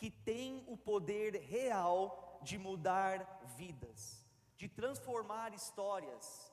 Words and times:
que 0.00 0.10
tem 0.10 0.64
o 0.66 0.76
poder 0.78 1.34
real 1.56 2.40
de 2.42 2.56
mudar 2.58 3.16
vidas, 3.58 4.26
de 4.56 4.66
transformar 4.66 5.52
histórias 5.52 6.50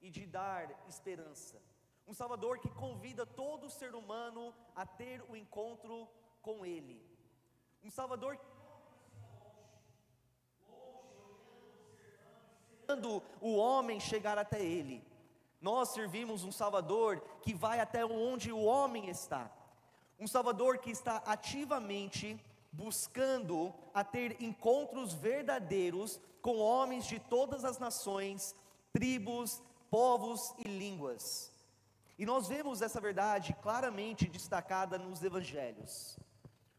e 0.00 0.10
de 0.10 0.26
dar 0.26 0.64
esperança. 0.88 1.62
Um 2.08 2.12
Salvador 2.12 2.58
que 2.58 2.68
convida 2.70 3.24
todo 3.24 3.70
ser 3.70 3.94
humano 3.94 4.52
a 4.74 4.84
ter 4.84 5.22
o 5.30 5.36
encontro 5.36 6.08
com 6.42 6.66
Ele. 6.66 7.00
Um 7.84 7.90
Salvador 7.90 8.36
que 8.36 8.44
esperando 12.80 13.22
o 13.40 13.54
homem 13.56 14.00
chegar 14.00 14.38
até 14.38 14.60
Ele. 14.60 15.06
Nós 15.60 15.90
servimos 15.90 16.42
um 16.42 16.50
Salvador 16.50 17.20
que 17.42 17.54
vai 17.54 17.78
até 17.78 18.04
onde 18.04 18.50
o 18.50 18.64
homem 18.64 19.08
está. 19.08 19.48
Um 20.18 20.26
Salvador 20.26 20.78
que 20.78 20.90
está 20.90 21.18
ativamente 21.18 22.40
buscando 22.72 23.74
a 23.92 24.04
ter 24.04 24.42
encontros 24.42 25.12
verdadeiros 25.14 26.20
com 26.40 26.58
homens 26.58 27.06
de 27.06 27.18
todas 27.18 27.64
as 27.64 27.78
nações, 27.78 28.54
tribos, 28.92 29.62
povos 29.90 30.54
e 30.58 30.68
línguas. 30.68 31.52
E 32.18 32.26
nós 32.26 32.48
vemos 32.48 32.82
essa 32.82 33.00
verdade 33.00 33.54
claramente 33.62 34.26
destacada 34.26 34.98
nos 34.98 35.22
evangelhos. 35.22 36.18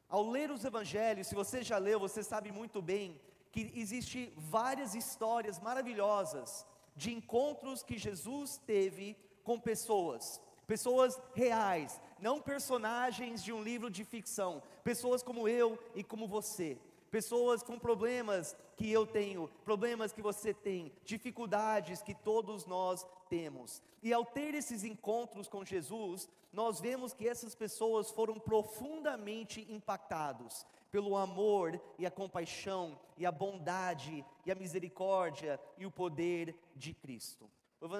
Ao 0.07 0.27
ler 0.27 0.51
os 0.51 0.65
evangelhos, 0.65 1.27
se 1.27 1.35
você 1.35 1.63
já 1.63 1.77
leu, 1.77 1.99
você 1.99 2.23
sabe 2.23 2.51
muito 2.51 2.81
bem 2.81 3.19
que 3.51 3.71
existe 3.75 4.33
várias 4.37 4.95
histórias 4.95 5.59
maravilhosas 5.59 6.65
de 6.95 7.13
encontros 7.13 7.83
que 7.83 7.97
Jesus 7.97 8.57
teve 8.65 9.15
com 9.43 9.59
pessoas, 9.59 10.41
pessoas 10.67 11.19
reais, 11.33 11.99
não 12.21 12.41
personagens 12.41 13.43
de 13.43 13.51
um 13.51 13.61
livro 13.61 13.89
de 13.89 14.03
ficção, 14.03 14.61
pessoas 14.83 15.23
como 15.23 15.47
eu 15.47 15.77
e 15.95 16.03
como 16.03 16.27
você, 16.27 16.77
pessoas 17.09 17.63
com 17.63 17.77
problemas 17.77 18.55
que 18.75 18.91
eu 18.91 19.05
tenho, 19.05 19.49
problemas 19.65 20.11
que 20.11 20.21
você 20.21 20.53
tem, 20.53 20.91
dificuldades 21.03 22.01
que 22.01 22.13
todos 22.15 22.65
nós 22.65 23.05
temos. 23.29 23.81
E 24.01 24.13
ao 24.13 24.25
ter 24.25 24.53
esses 24.53 24.83
encontros 24.83 25.47
com 25.47 25.65
Jesus, 25.65 26.29
nós 26.51 26.79
vemos 26.79 27.13
que 27.13 27.27
essas 27.27 27.53
pessoas 27.53 28.09
foram 28.09 28.39
profundamente 28.39 29.65
impactados 29.69 30.65
pelo 30.91 31.15
amor 31.15 31.79
e 31.97 32.05
a 32.05 32.11
compaixão 32.11 32.99
e 33.17 33.25
a 33.25 33.31
bondade 33.31 34.25
e 34.45 34.51
a 34.51 34.55
misericórdia 34.55 35.59
e 35.77 35.85
o 35.85 35.91
poder 35.91 36.55
de 36.75 36.93
Cristo. 36.93 37.49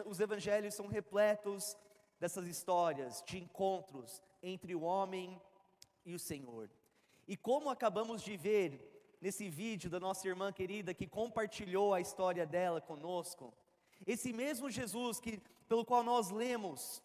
Os 0.06 0.20
evangelhos 0.20 0.74
são 0.74 0.88
repletos 0.88 1.78
dessas 2.20 2.48
histórias 2.48 3.24
de 3.26 3.38
encontros 3.38 4.22
entre 4.42 4.76
o 4.76 4.82
homem 4.82 5.42
e 6.06 6.14
o 6.14 6.20
Senhor. 6.20 6.70
E 7.28 7.38
como 7.38 7.70
acabamos 7.70 8.22
de 8.22 8.36
ver 8.36 9.18
nesse 9.22 9.50
vídeo 9.50 9.90
da 9.90 10.00
nossa 10.00 10.28
irmã 10.28 10.52
querida 10.52 10.94
que 10.94 11.08
compartilhou 11.08 11.94
a 11.94 12.02
história 12.02 12.46
dela 12.46 12.82
conosco, 12.82 13.54
esse 14.06 14.34
mesmo 14.34 14.70
Jesus 14.70 15.20
que 15.20 15.42
pelo 15.68 15.86
qual 15.86 16.04
nós 16.04 16.32
lemos 16.32 17.02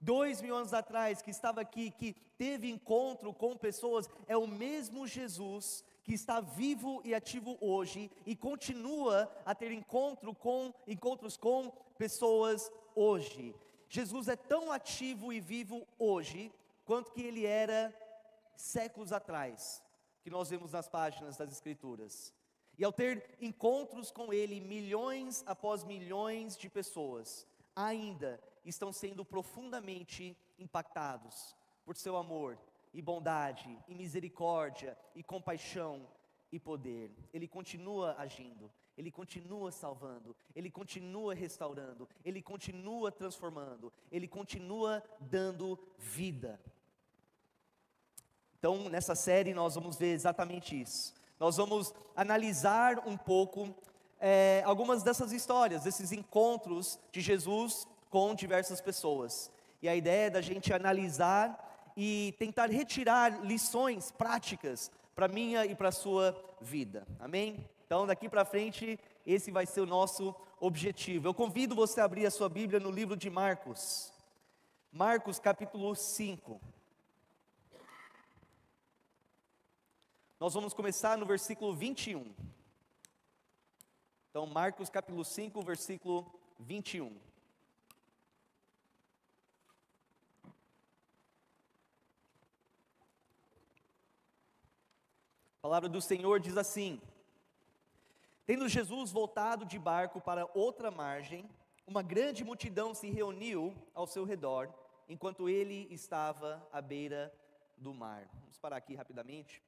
dois 0.00 0.40
mil 0.40 0.56
anos 0.56 0.72
atrás, 0.72 1.20
que 1.22 1.30
estava 1.30 1.60
aqui, 1.60 1.90
que 1.90 2.14
teve 2.36 2.70
encontro 2.70 3.32
com 3.34 3.56
pessoas, 3.56 4.08
é 4.26 4.36
o 4.36 4.46
mesmo 4.46 5.06
Jesus 5.06 5.84
que 6.02 6.14
está 6.14 6.40
vivo 6.40 7.02
e 7.04 7.14
ativo 7.14 7.58
hoje 7.60 8.10
e 8.26 8.34
continua 8.34 9.30
a 9.44 9.54
ter 9.54 9.70
encontro 9.70 10.34
com, 10.34 10.72
encontros 10.86 11.36
com 11.36 11.70
pessoas 11.98 12.72
hoje. 12.94 13.54
Jesus 13.92 14.28
é 14.28 14.36
tão 14.36 14.70
ativo 14.70 15.32
e 15.32 15.40
vivo 15.40 15.84
hoje 15.98 16.52
quanto 16.84 17.10
que 17.10 17.22
ele 17.22 17.44
era 17.44 17.92
séculos 18.54 19.12
atrás, 19.12 19.82
que 20.22 20.30
nós 20.30 20.48
vemos 20.48 20.70
nas 20.70 20.88
páginas 20.88 21.36
das 21.36 21.50
Escrituras. 21.50 22.32
E 22.78 22.84
ao 22.84 22.92
ter 22.92 23.36
encontros 23.40 24.12
com 24.12 24.32
ele, 24.32 24.60
milhões 24.60 25.42
após 25.44 25.82
milhões 25.82 26.56
de 26.56 26.70
pessoas 26.70 27.44
ainda 27.74 28.40
estão 28.64 28.92
sendo 28.92 29.24
profundamente 29.24 30.36
impactados 30.56 31.56
por 31.84 31.96
seu 31.96 32.16
amor 32.16 32.56
e 32.94 33.02
bondade 33.02 33.76
e 33.88 33.94
misericórdia 33.94 34.96
e 35.16 35.22
compaixão 35.24 36.06
e 36.52 36.60
poder. 36.60 37.10
Ele 37.32 37.48
continua 37.48 38.14
agindo, 38.18 38.70
ele 39.00 39.10
continua 39.10 39.72
salvando, 39.72 40.36
ele 40.54 40.70
continua 40.70 41.32
restaurando, 41.32 42.06
ele 42.22 42.42
continua 42.42 43.10
transformando, 43.10 43.90
ele 44.12 44.28
continua 44.28 45.02
dando 45.18 45.78
vida. 45.96 46.60
Então, 48.58 48.90
nessa 48.90 49.14
série, 49.14 49.54
nós 49.54 49.74
vamos 49.74 49.96
ver 49.96 50.12
exatamente 50.12 50.78
isso. 50.78 51.14
Nós 51.38 51.56
vamos 51.56 51.94
analisar 52.14 52.98
um 53.08 53.16
pouco 53.16 53.74
é, 54.20 54.62
algumas 54.66 55.02
dessas 55.02 55.32
histórias, 55.32 55.84
desses 55.84 56.12
encontros 56.12 57.00
de 57.10 57.22
Jesus 57.22 57.88
com 58.10 58.34
diversas 58.34 58.82
pessoas. 58.82 59.50
E 59.80 59.88
a 59.88 59.96
ideia 59.96 60.26
é 60.26 60.30
da 60.30 60.42
gente 60.42 60.74
analisar 60.74 61.90
e 61.96 62.34
tentar 62.38 62.68
retirar 62.68 63.42
lições 63.46 64.10
práticas 64.10 64.92
para 65.14 65.26
minha 65.26 65.64
e 65.64 65.74
para 65.74 65.88
a 65.88 65.92
sua 65.92 66.38
vida. 66.60 67.06
Amém? 67.18 67.66
Então, 67.90 68.06
daqui 68.06 68.28
para 68.28 68.44
frente, 68.44 69.00
esse 69.26 69.50
vai 69.50 69.66
ser 69.66 69.80
o 69.80 69.84
nosso 69.84 70.32
objetivo. 70.60 71.26
Eu 71.26 71.34
convido 71.34 71.74
você 71.74 72.00
a 72.00 72.04
abrir 72.04 72.24
a 72.24 72.30
sua 72.30 72.48
Bíblia 72.48 72.78
no 72.78 72.88
livro 72.88 73.16
de 73.16 73.28
Marcos. 73.28 74.12
Marcos 74.92 75.40
capítulo 75.40 75.96
5. 75.96 76.60
Nós 80.38 80.54
vamos 80.54 80.72
começar 80.72 81.18
no 81.18 81.26
versículo 81.26 81.74
21. 81.74 82.32
Então, 84.30 84.46
Marcos 84.46 84.88
capítulo 84.88 85.24
5, 85.24 85.60
versículo 85.60 86.32
21. 86.60 87.08
A 95.58 95.60
palavra 95.60 95.88
do 95.88 96.00
Senhor 96.00 96.38
diz 96.38 96.56
assim: 96.56 97.02
Tendo 98.50 98.68
Jesus 98.68 99.12
voltado 99.12 99.64
de 99.64 99.78
barco 99.78 100.20
para 100.20 100.44
outra 100.54 100.90
margem, 100.90 101.48
uma 101.86 102.02
grande 102.02 102.42
multidão 102.42 102.92
se 102.92 103.08
reuniu 103.08 103.72
ao 103.94 104.08
seu 104.08 104.24
redor, 104.24 104.68
enquanto 105.08 105.48
ele 105.48 105.86
estava 105.88 106.60
à 106.72 106.80
beira 106.80 107.32
do 107.76 107.94
mar. 107.94 108.28
Vamos 108.40 108.58
parar 108.58 108.78
aqui 108.78 108.96
rapidamente. 108.96 109.62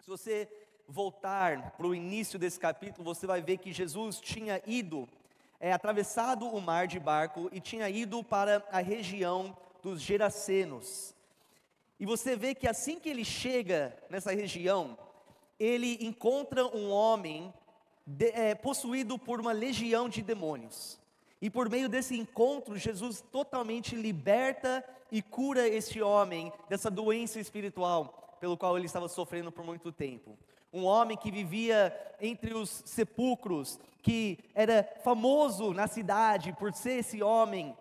Se 0.00 0.08
você 0.08 0.48
voltar 0.88 1.72
para 1.72 1.86
o 1.86 1.94
início 1.94 2.38
desse 2.38 2.58
capítulo, 2.58 3.04
você 3.04 3.26
vai 3.26 3.42
ver 3.42 3.58
que 3.58 3.70
Jesus 3.70 4.18
tinha 4.18 4.62
ido, 4.64 5.06
é, 5.60 5.70
atravessado 5.70 6.46
o 6.46 6.58
mar 6.58 6.86
de 6.86 6.98
barco 6.98 7.50
e 7.52 7.60
tinha 7.60 7.90
ido 7.90 8.24
para 8.24 8.66
a 8.72 8.78
região 8.78 9.54
dos 9.82 10.00
Gerasenos. 10.00 11.14
E 12.00 12.06
você 12.06 12.34
vê 12.34 12.54
que 12.54 12.66
assim 12.66 12.98
que 12.98 13.10
ele 13.10 13.26
chega 13.26 13.94
nessa 14.08 14.32
região, 14.32 14.96
ele 15.58 15.98
encontra 16.00 16.64
um 16.74 16.90
homem 16.90 17.52
de, 18.12 18.26
é, 18.30 18.54
possuído 18.54 19.18
por 19.18 19.40
uma 19.40 19.52
legião 19.52 20.08
de 20.08 20.22
demônios. 20.22 21.00
E 21.40 21.50
por 21.50 21.68
meio 21.68 21.88
desse 21.88 22.16
encontro, 22.16 22.76
Jesus 22.76 23.20
totalmente 23.32 23.96
liberta 23.96 24.84
e 25.10 25.20
cura 25.20 25.66
este 25.66 26.00
homem 26.00 26.52
dessa 26.68 26.90
doença 26.90 27.40
espiritual 27.40 28.36
pelo 28.38 28.56
qual 28.56 28.76
ele 28.76 28.86
estava 28.86 29.08
sofrendo 29.08 29.50
por 29.50 29.64
muito 29.64 29.90
tempo. 29.90 30.38
Um 30.72 30.84
homem 30.84 31.16
que 31.16 31.30
vivia 31.30 31.94
entre 32.20 32.54
os 32.54 32.82
sepulcros, 32.86 33.78
que 34.02 34.38
era 34.54 34.82
famoso 35.02 35.72
na 35.72 35.86
cidade 35.86 36.52
por 36.52 36.72
ser 36.72 37.00
esse 37.00 37.22
homem 37.22 37.76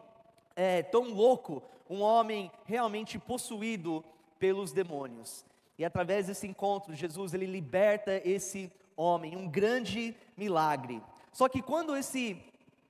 é, 0.56 0.84
tão 0.84 1.14
louco, 1.14 1.64
um 1.90 2.02
homem 2.02 2.52
realmente 2.66 3.20
possuído 3.20 4.04
pelos 4.40 4.72
demônios. 4.72 5.46
E 5.78 5.86
através 5.86 6.28
desse 6.28 6.48
encontro, 6.48 6.94
Jesus 6.94 7.34
ele 7.34 7.46
liberta 7.46 8.22
esse 8.28 8.72
homem, 9.02 9.36
um 9.36 9.50
grande 9.50 10.16
milagre. 10.38 11.02
Só 11.32 11.50
que 11.50 11.62
quando 11.62 11.96
esse, 11.96 12.42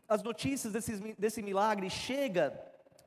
as 0.08 0.22
notícias 0.22 0.74
desse, 0.74 0.98
desse 1.14 1.42
milagre 1.42 1.90
chega 1.90 2.60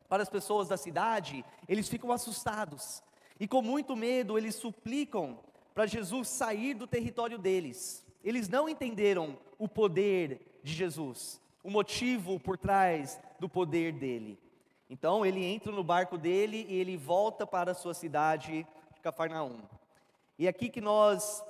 para 0.08 0.22
as 0.22 0.28
pessoas 0.28 0.68
da 0.68 0.76
cidade, 0.76 1.44
eles 1.68 1.88
ficam 1.88 2.12
assustados. 2.12 3.02
E 3.38 3.48
com 3.48 3.60
muito 3.62 3.96
medo, 3.96 4.38
eles 4.38 4.54
suplicam 4.54 5.38
para 5.74 5.86
Jesus 5.86 6.28
sair 6.28 6.74
do 6.74 6.86
território 6.86 7.38
deles. 7.38 8.04
Eles 8.22 8.48
não 8.48 8.68
entenderam 8.68 9.36
o 9.58 9.68
poder 9.68 10.60
de 10.62 10.72
Jesus, 10.72 11.40
o 11.62 11.70
motivo 11.70 12.40
por 12.40 12.56
trás 12.56 13.20
do 13.38 13.48
poder 13.48 13.92
dele. 13.92 14.38
Então 14.88 15.26
ele 15.26 15.44
entra 15.44 15.72
no 15.72 15.84
barco 15.84 16.16
dele 16.16 16.66
e 16.68 16.74
ele 16.74 16.96
volta 16.96 17.46
para 17.46 17.72
a 17.72 17.74
sua 17.74 17.92
cidade 17.92 18.66
Cafarnaum. 19.02 19.60
E 20.38 20.46
é 20.46 20.48
aqui 20.48 20.70
que 20.70 20.80
nós 20.80 21.44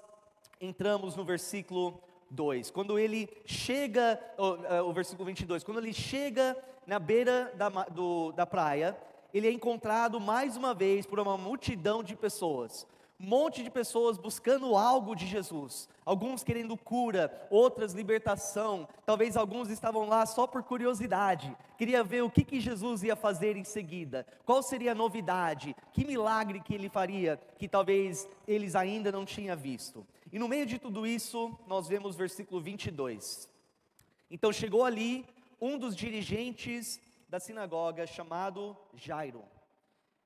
entramos 0.61 1.17
no 1.17 1.25
versículo 1.25 2.01
2. 2.31 2.71
Quando 2.71 2.99
ele 2.99 3.29
chega, 3.45 4.21
o, 4.39 4.65
é, 4.67 4.83
o 4.83 4.93
versículo 4.93 5.27
22, 5.27 5.65
quando 5.65 5.79
ele 5.79 5.93
chega 5.93 6.57
na 6.87 6.99
beira 6.99 7.53
da, 7.57 7.69
do, 7.69 8.33
da 8.33 8.47
praia, 8.47 8.97
ele 9.33 9.49
é 9.49 9.53
encontrado 9.53 10.21
mais 10.21 10.57
uma 10.57 10.75
vez 10.75 11.07
por 11.07 11.19
uma 11.19 11.37
multidão 11.37 12.03
de 12.03 12.15
pessoas. 12.15 12.87
Um 13.19 13.27
monte 13.27 13.63
de 13.63 13.71
pessoas 13.71 14.19
buscando 14.19 14.77
algo 14.77 15.15
de 15.15 15.25
Jesus, 15.25 15.89
alguns 16.05 16.43
querendo 16.43 16.77
cura, 16.77 17.33
outras 17.49 17.93
libertação, 17.93 18.89
talvez 19.07 19.37
alguns 19.37 19.71
estavam 19.71 20.07
lá 20.09 20.27
só 20.27 20.49
por 20.49 20.65
curiosidade, 20.65 21.57
queria 21.79 22.03
ver 22.03 22.23
o 22.23 22.31
que, 22.31 22.43
que 22.43 22.61
Jesus 22.61 23.05
ia 23.05 23.15
fazer 23.15 23.57
em 23.57 23.63
seguida, 23.63 24.27
qual 24.45 24.63
seria 24.65 24.93
a 24.93 24.97
novidade, 24.97 25.77
que 25.93 26.05
milagre 26.05 26.61
que 26.61 26.75
ele 26.75 26.89
faria, 26.89 27.41
que 27.57 27.69
talvez 27.69 28.29
eles 28.49 28.75
ainda 28.75 29.13
não 29.13 29.25
tinham 29.25 29.57
visto. 29.57 30.05
E 30.35 30.39
no 30.41 30.49
meio 30.49 30.67
de 30.67 30.81
tudo 30.81 31.07
isso, 31.07 31.57
nós 31.65 31.87
vemos 31.87 32.17
versículo 32.17 32.61
22. 32.61 33.49
Então 34.29 34.53
chegou 34.53 34.85
ali 34.85 35.25
um 35.61 35.79
dos 35.79 35.95
dirigentes 35.95 37.01
da 37.29 37.39
sinagoga, 37.39 38.05
chamado 38.05 38.77
Jairo. 38.95 39.45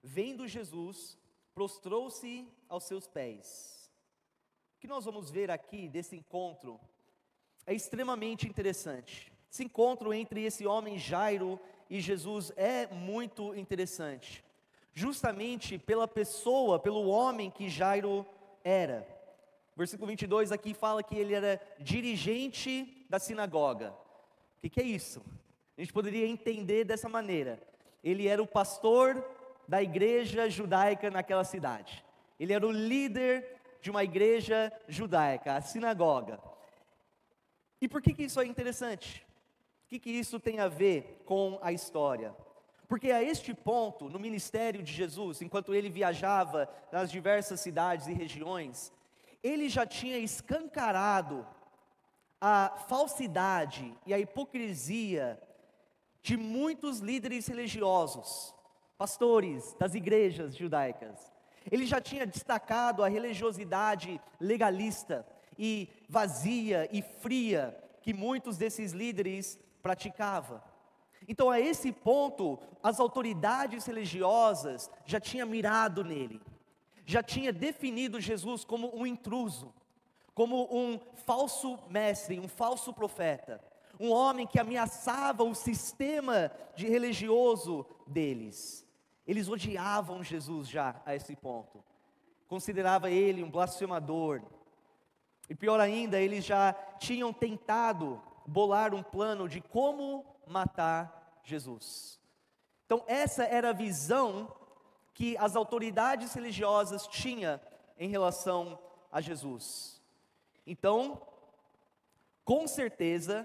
Vendo 0.02 0.48
Jesus, 0.48 1.18
prostrou-se 1.54 2.48
aos 2.70 2.84
seus 2.84 3.06
pés. 3.06 3.92
O 4.76 4.80
que 4.80 4.86
nós 4.86 5.04
vamos 5.04 5.30
ver 5.30 5.50
aqui 5.50 5.90
desse 5.90 6.16
encontro 6.16 6.80
é 7.66 7.74
extremamente 7.74 8.48
interessante. 8.48 9.30
Esse 9.52 9.62
encontro 9.62 10.14
entre 10.14 10.42
esse 10.42 10.66
homem 10.66 10.98
Jairo 10.98 11.60
e 11.90 12.00
Jesus 12.00 12.50
é 12.56 12.86
muito 12.86 13.54
interessante, 13.54 14.42
justamente 14.94 15.76
pela 15.78 16.08
pessoa, 16.08 16.78
pelo 16.78 17.08
homem 17.08 17.50
que 17.50 17.68
Jairo 17.68 18.24
era. 18.64 19.17
Versículo 19.78 20.08
22 20.08 20.50
aqui 20.50 20.74
fala 20.74 21.04
que 21.04 21.14
ele 21.14 21.32
era 21.32 21.60
dirigente 21.78 23.06
da 23.08 23.20
sinagoga. 23.20 23.90
O 24.56 24.60
que, 24.60 24.68
que 24.68 24.80
é 24.80 24.84
isso? 24.84 25.24
A 25.76 25.80
gente 25.80 25.92
poderia 25.92 26.26
entender 26.26 26.82
dessa 26.82 27.08
maneira. 27.08 27.62
Ele 28.02 28.26
era 28.26 28.42
o 28.42 28.46
pastor 28.46 29.24
da 29.68 29.80
igreja 29.80 30.50
judaica 30.50 31.12
naquela 31.12 31.44
cidade. 31.44 32.04
Ele 32.40 32.52
era 32.52 32.66
o 32.66 32.72
líder 32.72 33.56
de 33.80 33.88
uma 33.88 34.02
igreja 34.02 34.72
judaica, 34.88 35.54
a 35.54 35.60
sinagoga. 35.60 36.40
E 37.80 37.86
por 37.86 38.02
que, 38.02 38.12
que 38.12 38.24
isso 38.24 38.40
é 38.40 38.46
interessante? 38.46 39.24
O 39.84 39.88
que, 39.90 40.00
que 40.00 40.10
isso 40.10 40.40
tem 40.40 40.58
a 40.58 40.66
ver 40.66 41.22
com 41.24 41.56
a 41.62 41.70
história? 41.70 42.34
Porque 42.88 43.12
a 43.12 43.22
este 43.22 43.54
ponto, 43.54 44.08
no 44.08 44.18
ministério 44.18 44.82
de 44.82 44.92
Jesus, 44.92 45.40
enquanto 45.40 45.72
ele 45.72 45.88
viajava 45.88 46.68
nas 46.90 47.12
diversas 47.12 47.60
cidades 47.60 48.08
e 48.08 48.12
regiões, 48.12 48.92
ele 49.42 49.68
já 49.68 49.86
tinha 49.86 50.18
escancarado 50.18 51.46
a 52.40 52.70
falsidade 52.88 53.94
e 54.06 54.14
a 54.14 54.18
hipocrisia 54.18 55.40
de 56.22 56.36
muitos 56.36 56.98
líderes 56.98 57.46
religiosos, 57.46 58.54
pastores 58.96 59.74
das 59.78 59.94
igrejas 59.94 60.56
judaicas. 60.56 61.32
Ele 61.70 61.86
já 61.86 62.00
tinha 62.00 62.26
destacado 62.26 63.02
a 63.02 63.08
religiosidade 63.08 64.20
legalista 64.40 65.26
e 65.58 65.88
vazia 66.08 66.88
e 66.92 67.02
fria 67.02 67.76
que 68.02 68.14
muitos 68.14 68.56
desses 68.56 68.92
líderes 68.92 69.58
praticavam. 69.82 70.62
Então, 71.26 71.50
a 71.50 71.60
esse 71.60 71.92
ponto, 71.92 72.58
as 72.82 72.98
autoridades 72.98 73.84
religiosas 73.84 74.90
já 75.04 75.20
tinham 75.20 75.46
mirado 75.46 76.02
nele 76.02 76.40
já 77.08 77.22
tinha 77.22 77.50
definido 77.50 78.20
Jesus 78.20 78.66
como 78.66 78.94
um 78.94 79.06
intruso, 79.06 79.72
como 80.34 80.68
um 80.70 81.00
falso 81.24 81.78
mestre, 81.88 82.38
um 82.38 82.46
falso 82.46 82.92
profeta, 82.92 83.64
um 83.98 84.12
homem 84.12 84.46
que 84.46 84.60
ameaçava 84.60 85.42
o 85.42 85.54
sistema 85.54 86.52
de 86.76 86.86
religioso 86.86 87.86
deles. 88.06 88.86
Eles 89.26 89.48
odiavam 89.48 90.22
Jesus 90.22 90.68
já 90.68 91.00
a 91.06 91.14
esse 91.14 91.34
ponto. 91.34 91.82
Considerava 92.46 93.10
ele 93.10 93.42
um 93.42 93.50
blasfemador. 93.50 94.42
E 95.48 95.54
pior 95.54 95.80
ainda, 95.80 96.20
eles 96.20 96.44
já 96.44 96.74
tinham 96.98 97.32
tentado 97.32 98.20
bolar 98.46 98.92
um 98.92 99.02
plano 99.02 99.48
de 99.48 99.62
como 99.62 100.26
matar 100.46 101.40
Jesus. 101.42 102.20
Então, 102.84 103.02
essa 103.06 103.44
era 103.44 103.70
a 103.70 103.72
visão 103.72 104.52
que 105.18 105.36
as 105.36 105.56
autoridades 105.56 106.32
religiosas 106.32 107.04
tinham 107.08 107.60
em 107.98 108.08
relação 108.08 108.78
a 109.10 109.20
Jesus. 109.20 110.00
Então, 110.64 111.20
com 112.44 112.68
certeza, 112.68 113.44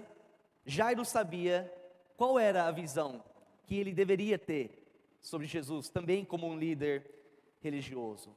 Jairo 0.64 1.04
sabia 1.04 1.68
qual 2.16 2.38
era 2.38 2.68
a 2.68 2.70
visão 2.70 3.24
que 3.64 3.74
ele 3.74 3.92
deveria 3.92 4.38
ter 4.38 4.86
sobre 5.20 5.48
Jesus, 5.48 5.88
também 5.88 6.24
como 6.24 6.46
um 6.46 6.56
líder 6.56 7.10
religioso. 7.60 8.36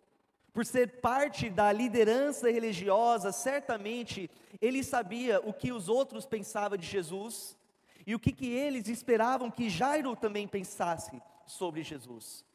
Por 0.51 0.65
ser 0.65 0.99
parte 0.99 1.47
da 1.47 1.71
liderança 1.71 2.49
religiosa, 2.49 3.31
certamente 3.31 4.31
ele 4.59 4.83
sabia 4.83 5.39
o 5.41 5.53
que 5.53 5.71
os 5.71 5.87
outros 5.87 6.25
pensavam 6.25 6.75
de 6.75 6.87
Jesus 6.87 7.55
e 8.03 8.15
o 8.15 8.19
que, 8.19 8.31
que 8.31 8.47
eles 8.47 8.87
esperavam 8.87 9.51
que 9.51 9.69
Jairo 9.69 10.15
também 10.15 10.47
pensasse 10.47 11.21
sobre 11.45 11.83
Jesus. 11.83 12.47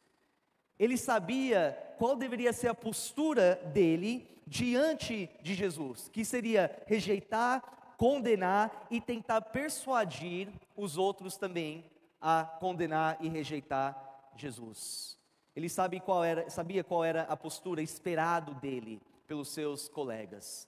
Ele 0.83 0.97
sabia 0.97 1.79
qual 1.97 2.17
deveria 2.17 2.53
ser 2.53 2.67
a 2.67 2.75
postura 2.75 3.55
dele 3.73 4.29
diante 4.49 5.31
de 5.41 5.55
Jesus, 5.55 6.09
que 6.09 6.25
seria 6.25 6.77
rejeitar, 6.89 7.95
condenar 7.97 8.89
e 8.91 9.01
tentar 9.01 9.43
persuadir 9.43 10.49
os 10.77 10.99
outros 10.99 11.37
também 11.37 11.89
a 12.21 12.43
condenar 12.43 13.17
e 13.21 13.29
rejeitar 13.29 14.33
Jesus. 14.35 15.17
Ele 15.55 15.69
sabe 15.69 16.01
qual 16.01 16.25
era, 16.25 16.51
sabia 16.51 16.83
qual 16.83 17.05
era 17.05 17.23
a 17.29 17.37
postura 17.37 17.81
esperado 17.81 18.53
dele 18.55 19.01
pelos 19.29 19.51
seus 19.51 19.89
colegas. 19.89 20.67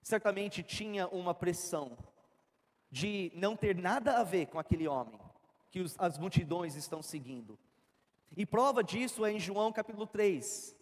Certamente 0.00 0.62
tinha 0.62 1.08
uma 1.08 1.34
pressão 1.34 1.98
de 2.88 3.32
não 3.34 3.56
ter 3.56 3.74
nada 3.74 4.18
a 4.18 4.22
ver 4.22 4.46
com 4.46 4.60
aquele 4.60 4.86
homem 4.86 5.18
que 5.72 5.80
os, 5.80 5.96
as 5.98 6.20
multidões 6.20 6.76
estão 6.76 7.02
seguindo. 7.02 7.58
E 8.36 8.46
prova 8.46 8.82
disso 8.82 9.24
é 9.24 9.32
em 9.32 9.38
João 9.38 9.72
capítulo 9.72 10.06
3, 10.06 10.74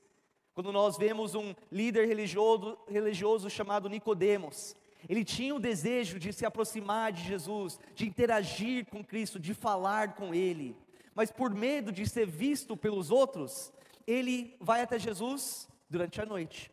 quando 0.55 0.73
nós 0.73 0.97
vemos 0.97 1.35
um 1.35 1.55
líder 1.71 2.07
religioso, 2.07 2.79
religioso 2.89 3.51
chamado 3.51 3.89
Nicodemos. 3.89 4.77
Ele 5.09 5.25
tinha 5.25 5.55
o 5.55 5.61
desejo 5.61 6.19
de 6.19 6.33
se 6.33 6.47
aproximar 6.47 7.13
de 7.13 7.23
Jesus, 7.23 7.81
de 7.95 8.07
interagir 8.07 8.87
com 8.87 9.03
Cristo, 9.03 9.41
de 9.41 9.55
falar 9.55 10.15
com 10.15 10.35
Ele, 10.35 10.77
mas 11.15 11.33
por 11.33 11.53
medo 11.55 11.91
de 11.91 12.09
ser 12.09 12.27
visto 12.27 12.77
pelos 12.77 13.11
outros, 13.11 13.73
ele 14.07 14.57
vai 14.61 14.83
até 14.83 14.99
Jesus 14.99 15.69
durante 15.89 16.21
a 16.21 16.27
noite. 16.27 16.71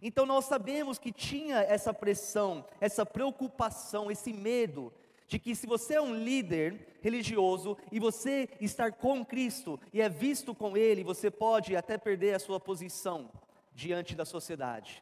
Então 0.00 0.24
nós 0.24 0.46
sabemos 0.46 0.98
que 0.98 1.12
tinha 1.12 1.58
essa 1.58 1.92
pressão, 1.92 2.64
essa 2.80 3.04
preocupação, 3.04 4.10
esse 4.10 4.32
medo 4.32 4.92
de 5.30 5.38
que 5.38 5.54
se 5.54 5.64
você 5.64 5.94
é 5.94 6.02
um 6.02 6.12
líder 6.12 6.98
religioso 7.00 7.78
e 7.92 8.00
você 8.00 8.48
estar 8.60 8.90
com 8.90 9.24
Cristo 9.24 9.78
e 9.92 10.02
é 10.02 10.08
visto 10.08 10.52
com 10.52 10.76
Ele, 10.76 11.04
você 11.04 11.30
pode 11.30 11.76
até 11.76 11.96
perder 11.96 12.34
a 12.34 12.40
sua 12.40 12.58
posição 12.58 13.30
diante 13.72 14.16
da 14.16 14.24
sociedade. 14.24 15.00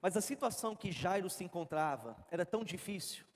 Mas 0.00 0.16
a 0.16 0.22
situação 0.22 0.74
que 0.74 0.90
Jairo 0.90 1.28
se 1.28 1.44
encontrava 1.44 2.16
era 2.30 2.46
tão 2.46 2.64
difícil, 2.64 3.26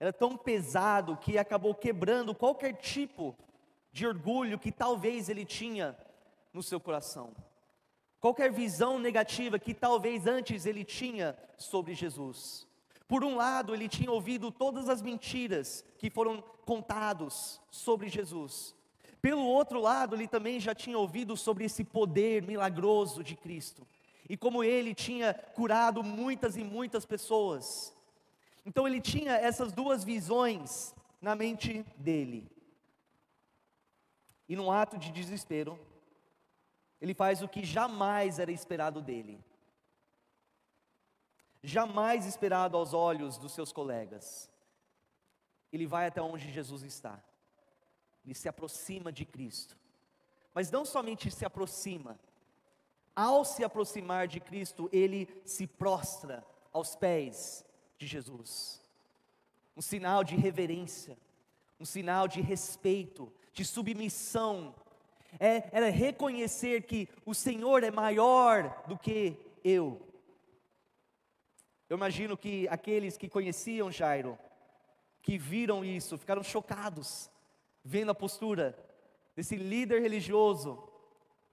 era 0.00 0.12
tão 0.12 0.36
pesado 0.36 1.16
que 1.16 1.38
acabou 1.38 1.72
quebrando 1.72 2.34
qualquer 2.34 2.74
tipo 2.78 3.38
de 3.92 4.08
orgulho 4.08 4.58
que 4.58 4.72
talvez 4.72 5.28
ele 5.28 5.44
tinha 5.44 5.96
no 6.52 6.64
seu 6.64 6.80
coração. 6.80 7.32
Qualquer 8.18 8.50
visão 8.50 8.98
negativa 8.98 9.56
que 9.56 9.72
talvez 9.72 10.26
antes 10.26 10.66
ele 10.66 10.84
tinha 10.84 11.38
sobre 11.56 11.94
Jesus. 11.94 12.67
Por 13.08 13.24
um 13.24 13.36
lado, 13.36 13.74
ele 13.74 13.88
tinha 13.88 14.12
ouvido 14.12 14.52
todas 14.52 14.86
as 14.86 15.00
mentiras 15.00 15.82
que 15.96 16.10
foram 16.10 16.42
contados 16.66 17.58
sobre 17.70 18.10
Jesus. 18.10 18.76
Pelo 19.22 19.42
outro 19.42 19.80
lado, 19.80 20.14
ele 20.14 20.28
também 20.28 20.60
já 20.60 20.74
tinha 20.74 20.98
ouvido 20.98 21.34
sobre 21.34 21.64
esse 21.64 21.82
poder 21.82 22.42
milagroso 22.42 23.24
de 23.24 23.34
Cristo 23.34 23.86
e 24.28 24.36
como 24.36 24.62
ele 24.62 24.94
tinha 24.94 25.32
curado 25.32 26.04
muitas 26.04 26.58
e 26.58 26.62
muitas 26.62 27.06
pessoas. 27.06 27.96
Então 28.66 28.86
ele 28.86 29.00
tinha 29.00 29.32
essas 29.32 29.72
duas 29.72 30.04
visões 30.04 30.94
na 31.18 31.34
mente 31.34 31.86
dele. 31.96 32.46
E 34.46 34.54
num 34.54 34.70
ato 34.70 34.98
de 34.98 35.10
desespero, 35.10 35.80
ele 37.00 37.14
faz 37.14 37.40
o 37.40 37.48
que 37.48 37.64
jamais 37.64 38.38
era 38.38 38.52
esperado 38.52 39.00
dele 39.00 39.42
jamais 41.62 42.26
esperado 42.26 42.76
aos 42.76 42.94
olhos 42.94 43.38
dos 43.38 43.52
seus 43.52 43.72
colegas. 43.72 44.50
Ele 45.72 45.86
vai 45.86 46.06
até 46.06 46.22
onde 46.22 46.50
Jesus 46.52 46.82
está, 46.82 47.22
ele 48.24 48.34
se 48.34 48.48
aproxima 48.48 49.12
de 49.12 49.24
Cristo, 49.24 49.76
mas 50.54 50.70
não 50.70 50.84
somente 50.84 51.30
se 51.30 51.44
aproxima, 51.44 52.18
ao 53.14 53.44
se 53.44 53.64
aproximar 53.64 54.28
de 54.28 54.38
Cristo, 54.38 54.88
ele 54.92 55.28
se 55.44 55.66
prostra 55.66 56.46
aos 56.72 56.94
pés 56.94 57.64
de 57.98 58.06
Jesus, 58.06 58.80
um 59.76 59.82
sinal 59.82 60.22
de 60.22 60.36
reverência, 60.36 61.18
um 61.80 61.84
sinal 61.84 62.28
de 62.28 62.40
respeito, 62.40 63.32
de 63.52 63.64
submissão. 63.64 64.74
é, 65.38 65.68
era 65.72 65.90
reconhecer 65.90 66.82
que 66.82 67.08
o 67.26 67.34
Senhor 67.34 67.82
é 67.82 67.90
maior 67.90 68.84
do 68.86 68.96
que 68.96 69.36
eu. 69.64 70.07
Eu 71.88 71.96
imagino 71.96 72.36
que 72.36 72.68
aqueles 72.68 73.16
que 73.16 73.28
conheciam 73.28 73.90
Jairo, 73.90 74.38
que 75.22 75.38
viram 75.38 75.84
isso, 75.84 76.18
ficaram 76.18 76.42
chocados, 76.42 77.30
vendo 77.82 78.10
a 78.10 78.14
postura 78.14 78.78
desse 79.34 79.56
líder 79.56 80.02
religioso 80.02 80.86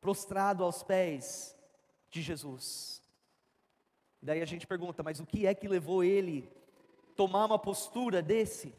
prostrado 0.01 0.63
aos 0.63 0.83
pés 0.83 1.55
de 2.09 2.21
Jesus. 2.21 3.01
Daí 4.21 4.41
a 4.41 4.45
gente 4.45 4.67
pergunta, 4.67 5.03
mas 5.03 5.19
o 5.19 5.25
que 5.25 5.47
é 5.47 5.55
que 5.55 5.67
levou 5.67 6.03
ele 6.03 6.51
tomar 7.15 7.45
uma 7.45 7.59
postura 7.59 8.21
desse? 8.21 8.73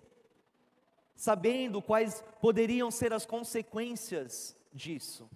Sabendo 1.15 1.81
quais 1.81 2.23
poderiam 2.41 2.91
ser 2.91 3.13
as 3.13 3.25
consequências 3.25 4.57
disso. 4.73 5.31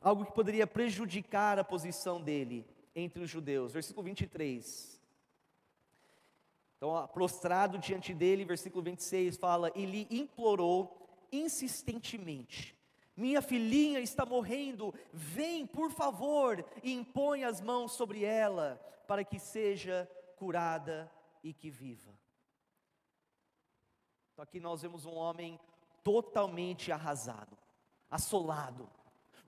Algo 0.00 0.24
que 0.24 0.32
poderia 0.32 0.66
prejudicar 0.66 1.58
a 1.58 1.64
posição 1.64 2.20
dele 2.20 2.66
entre 2.94 3.22
os 3.22 3.30
judeus. 3.30 3.72
Versículo 3.72 4.04
23. 4.04 5.00
Então, 6.76 7.08
prostrado 7.12 7.78
diante 7.78 8.12
dele, 8.12 8.44
versículo 8.44 8.82
26 8.82 9.36
fala: 9.36 9.70
E 9.74 9.86
lhe 9.86 10.06
implorou 10.10 11.26
insistentemente: 11.30 12.76
Minha 13.16 13.40
filhinha 13.40 14.00
está 14.00 14.26
morrendo, 14.26 14.92
vem, 15.12 15.64
por 15.64 15.92
favor, 15.92 16.64
e 16.82 16.92
impõe 16.92 17.44
as 17.44 17.60
mãos 17.60 17.92
sobre 17.92 18.24
ela, 18.24 18.80
para 19.06 19.22
que 19.22 19.38
seja 19.38 20.10
curada 20.36 21.08
e 21.42 21.52
que 21.52 21.70
viva. 21.70 22.12
Então, 24.32 24.42
aqui 24.42 24.58
nós 24.58 24.82
vemos 24.82 25.06
um 25.06 25.14
homem 25.14 25.60
totalmente 26.02 26.90
arrasado, 26.90 27.56
assolado, 28.10 28.90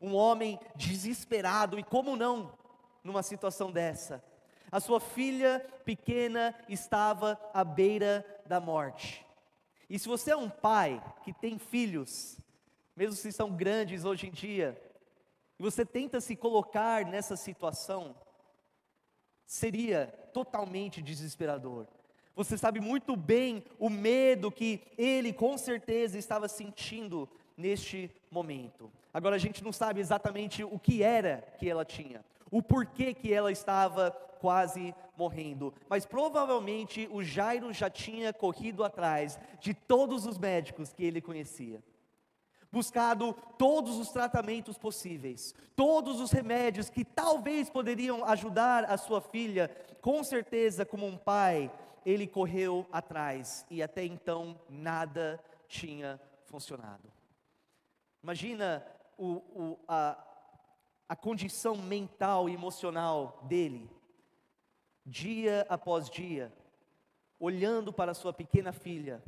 um 0.00 0.14
homem 0.14 0.60
desesperado, 0.76 1.78
e 1.80 1.82
como 1.82 2.14
não, 2.14 2.56
numa 3.04 3.23
situação 3.23 3.70
dessa? 3.70 4.25
A 4.73 4.80
sua 4.80 4.99
filha 4.99 5.64
pequena 5.84 6.54
estava 6.68 7.38
à 7.52 7.62
beira 7.62 8.26
da 8.46 8.58
morte. 8.58 9.25
E 9.88 9.99
se 9.99 10.08
você 10.08 10.32
é 10.32 10.37
um 10.37 10.50
pai 10.50 11.00
que 11.23 11.32
tem 11.32 11.58
filhos, 11.58 12.38
mesmo 12.96 13.14
se 13.14 13.30
são 13.30 13.54
grandes 13.54 14.04
hoje 14.04 14.26
em 14.26 14.32
dia, 14.32 14.80
e 15.58 15.62
você 15.62 15.84
tenta 15.84 16.20
se 16.20 16.34
colocar 16.34 17.04
nessa 17.04 17.37
situação, 17.37 18.16
seria 19.46 20.06
totalmente 20.32 21.02
desesperador. 21.02 21.87
Você 22.34 22.58
sabe 22.58 22.80
muito 22.80 23.14
bem 23.14 23.62
o 23.78 23.88
medo 23.88 24.50
que 24.50 24.82
ele 24.99 25.32
com 25.32 25.56
certeza 25.56 26.18
estava 26.18 26.49
sentindo 26.49 27.28
neste 27.56 28.11
momento. 28.30 28.90
Agora 29.12 29.37
a 29.37 29.38
gente 29.38 29.62
não 29.62 29.73
sabe 29.73 30.00
exatamente 30.00 30.64
o 30.64 30.78
que 30.78 31.04
era 31.04 31.42
que 31.58 31.70
ela 31.70 31.84
tinha, 31.84 32.25
o 32.54 32.62
porquê 32.62 33.12
que 33.12 33.34
ela 33.34 33.50
estava 33.50 34.12
quase 34.38 34.94
morrendo, 35.16 35.75
mas 35.88 36.06
provavelmente 36.06 37.08
o 37.11 37.20
Jairo 37.20 37.73
já 37.73 37.90
tinha 37.90 38.32
corrido 38.32 38.84
atrás 38.84 39.40
de 39.58 39.75
todos 39.75 40.25
os 40.25 40.38
médicos 40.38 40.92
que 40.92 41.02
ele 41.02 41.20
conhecia 41.20 41.82
buscado 42.70 43.32
todos 43.56 43.99
os 43.99 44.11
tratamentos 44.11 44.76
possíveis, 44.76 45.54
todos 45.76 46.20
os 46.20 46.32
remédios 46.32 46.90
que 46.90 47.04
talvez 47.04 47.70
poderiam 47.70 48.25
ajudar 48.25 48.84
a 48.87 48.96
sua 48.96 49.20
filha, 49.20 49.70
com 50.00 50.25
certeza, 50.25 50.84
como 50.84 51.06
um 51.06 51.16
pai, 51.16 51.70
ele 52.04 52.26
correu 52.26 52.84
atrás 52.90 53.64
e 53.70 53.80
até 53.80 54.04
então 54.04 54.58
nada 54.68 55.40
tinha 55.68 56.20
funcionado. 56.46 57.08
Imagina 58.25 58.84
o, 59.16 59.34
o, 59.54 59.78
a, 59.87 60.18
a 61.08 61.14
condição 61.14 61.76
mental 61.76 62.49
e 62.49 62.54
emocional 62.54 63.42
dele, 63.44 63.90
dia 65.04 65.66
após 65.68 66.08
dia, 66.08 66.52
olhando 67.38 67.92
para 67.92 68.14
sua 68.14 68.32
pequena 68.32 68.73
filha, 68.73 69.23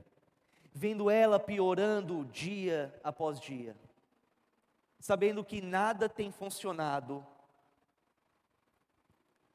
vendo 0.73 1.11
ela 1.11 1.38
piorando 1.38 2.25
dia 2.26 2.99
após 3.04 3.40
dia, 3.40 3.76
sabendo 4.99 5.45
que 5.45 5.61
nada 5.61 6.09
tem 6.09 6.30
funcionado, 6.30 7.26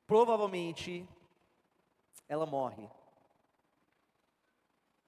provavelmente 0.06 1.08
ela 2.28 2.46
morre. 2.46 2.90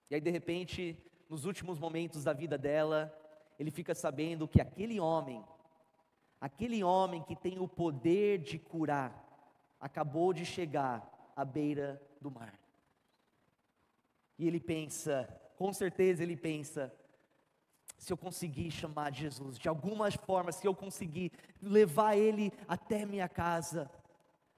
E 0.09 0.15
aí, 0.15 0.21
de 0.21 0.29
repente, 0.29 0.97
nos 1.29 1.45
últimos 1.45 1.79
momentos 1.79 2.23
da 2.23 2.33
vida 2.33 2.57
dela, 2.57 3.11
ele 3.57 3.71
fica 3.71 3.95
sabendo 3.95 4.47
que 4.47 4.61
aquele 4.61 4.99
homem, 4.99 5.43
aquele 6.43 6.83
homem 6.83 7.23
que 7.23 7.37
tem 7.37 7.57
o 7.57 7.69
poder 7.69 8.37
de 8.39 8.59
curar, 8.59 9.13
acabou 9.79 10.33
de 10.33 10.45
chegar 10.45 11.31
à 11.37 11.45
beira 11.45 12.01
do 12.19 12.29
mar. 12.29 12.59
E 14.37 14.45
ele 14.45 14.59
pensa: 14.59 15.25
com 15.57 15.71
certeza 15.71 16.21
ele 16.21 16.35
pensa: 16.35 16.93
se 17.97 18.11
eu 18.11 18.17
conseguir 18.17 18.69
chamar 18.71 19.13
Jesus, 19.13 19.57
de 19.57 19.69
alguma 19.69 20.11
forma, 20.11 20.51
se 20.51 20.67
eu 20.67 20.75
conseguir 20.75 21.31
levar 21.61 22.17
ele 22.17 22.51
até 22.67 23.05
minha 23.05 23.29
casa, 23.29 23.89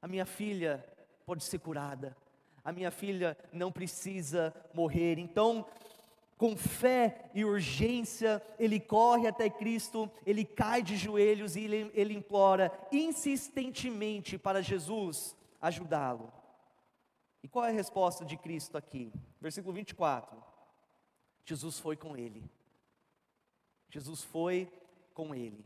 a 0.02 0.08
minha 0.08 0.26
filha 0.26 0.84
pode 1.24 1.44
ser 1.44 1.60
curada, 1.60 2.18
a 2.64 2.72
minha 2.72 2.90
filha 2.90 3.38
não 3.54 3.72
precisa 3.72 4.52
morrer. 4.74 5.20
Então, 5.20 5.68
com 6.38 6.56
fé 6.58 7.30
e 7.34 7.46
urgência, 7.46 8.42
ele 8.60 8.80
corre 8.80 9.28
até 9.28 9.50
Cristo, 9.50 10.12
ele 10.26 10.44
cai 10.44 10.84
de 10.84 10.98
joelhos 10.98 11.56
e 11.56 11.62
ele, 11.62 11.92
ele 11.94 12.14
implora 12.14 12.72
insistentemente 12.92 14.38
para 14.38 14.62
Jesus 14.62 15.36
ajudá-lo. 15.62 16.32
E 17.42 17.48
qual 17.48 17.66
é 17.66 17.70
a 17.70 17.74
resposta 17.74 18.26
de 18.26 18.36
Cristo 18.36 18.78
aqui? 18.78 19.14
Versículo 19.40 19.74
24. 19.74 20.44
Jesus 21.46 21.80
foi 21.80 21.96
com 21.96 22.18
ele. 22.18 22.44
Jesus 23.90 24.24
foi 24.24 24.70
com 25.14 25.34
ele. 25.34 25.64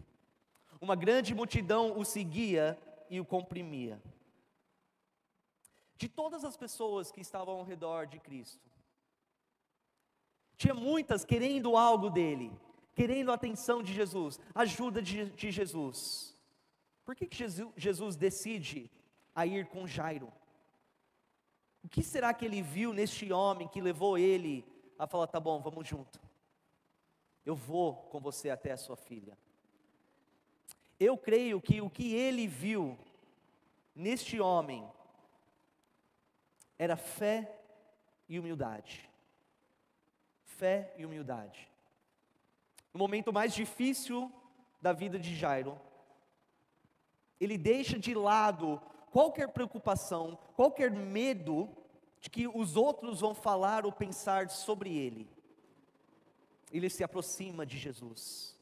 Uma 0.79 0.95
grande 0.95 1.33
multidão 1.33 1.97
o 1.97 2.05
seguia 2.05 2.77
e 3.09 3.19
o 3.19 3.25
comprimia. 3.25 4.01
De 5.97 6.07
todas 6.07 6.43
as 6.43 6.55
pessoas 6.55 7.11
que 7.11 7.21
estavam 7.21 7.55
ao 7.55 7.63
redor 7.63 8.05
de 8.05 8.19
Cristo, 8.19 8.69
tinha 10.59 10.73
muitas 10.73 11.23
querendo 11.23 11.75
algo 11.75 12.09
dele, 12.09 12.51
querendo 12.93 13.31
a 13.31 13.35
atenção 13.35 13.81
de 13.81 13.93
Jesus, 13.93 14.39
ajuda 14.53 15.01
de, 15.01 15.31
de 15.31 15.49
Jesus. 15.49 16.37
Por 17.05 17.15
que, 17.15 17.25
que 17.25 17.37
Jesus, 17.37 17.71
Jesus 17.75 18.15
decide 18.15 18.91
a 19.33 19.47
ir 19.47 19.65
com 19.67 19.87
Jairo? 19.87 20.31
O 21.81 21.87
que 21.87 22.03
será 22.03 22.33
que 22.33 22.43
ele 22.43 22.61
viu 22.61 22.93
neste 22.93 23.31
homem 23.31 23.69
que 23.69 23.79
levou 23.79 24.17
ele 24.17 24.65
ela 24.99 25.07
fala: 25.07 25.25
tá 25.25 25.39
bom, 25.39 25.61
vamos 25.61 25.87
junto. 25.87 26.19
Eu 27.45 27.55
vou 27.55 27.95
com 27.95 28.19
você 28.19 28.49
até 28.49 28.73
a 28.73 28.77
sua 28.77 28.97
filha. 28.97 29.37
Eu 30.99 31.17
creio 31.17 31.61
que 31.61 31.79
o 31.79 31.89
que 31.89 32.13
ele 32.13 32.45
viu 32.45 32.99
neste 33.95 34.41
homem 34.41 34.85
era 36.77 36.97
fé 36.97 37.57
e 38.27 38.37
humildade. 38.37 39.08
Fé 40.59 40.93
e 40.97 41.05
humildade. 41.05 41.69
No 42.93 42.99
momento 42.99 43.31
mais 43.31 43.53
difícil 43.53 44.29
da 44.81 44.91
vida 44.91 45.17
de 45.17 45.33
Jairo, 45.33 45.79
ele 47.39 47.57
deixa 47.57 47.97
de 47.97 48.13
lado 48.13 48.81
qualquer 49.09 49.47
preocupação, 49.53 50.37
qualquer 50.57 50.91
medo 50.91 51.69
de 52.19 52.29
que 52.29 52.45
os 52.45 52.75
outros 52.75 53.21
vão 53.21 53.33
falar 53.33 53.85
ou 53.85 53.91
pensar 53.93 54.49
sobre 54.49 54.97
ele. 54.97 55.29
Ele 56.73 56.89
se 56.89 57.05
aproxima 57.05 57.65
de 57.65 57.77
Jesus. 57.77 58.59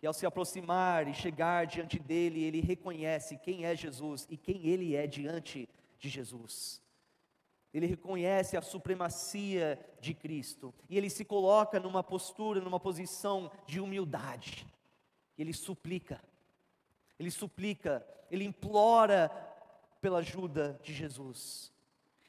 E 0.00 0.06
ao 0.06 0.12
se 0.12 0.26
aproximar 0.26 1.08
e 1.08 1.12
chegar 1.12 1.66
diante 1.66 1.98
dele, 1.98 2.44
ele 2.44 2.60
reconhece 2.60 3.36
quem 3.38 3.64
é 3.64 3.74
Jesus 3.74 4.28
e 4.30 4.36
quem 4.36 4.64
ele 4.68 4.94
é 4.94 5.08
diante 5.08 5.68
de 5.98 6.08
Jesus. 6.08 6.80
Ele 7.76 7.86
reconhece 7.86 8.56
a 8.56 8.62
supremacia 8.62 9.78
de 10.00 10.14
Cristo 10.14 10.72
e 10.88 10.96
ele 10.96 11.10
se 11.10 11.26
coloca 11.26 11.78
numa 11.78 12.02
postura, 12.02 12.58
numa 12.58 12.80
posição 12.80 13.52
de 13.66 13.80
humildade. 13.80 14.66
Ele 15.36 15.52
suplica, 15.52 16.24
ele 17.18 17.30
suplica, 17.30 18.02
ele 18.30 18.44
implora 18.44 19.28
pela 20.00 20.20
ajuda 20.20 20.80
de 20.82 20.94
Jesus. 20.94 21.70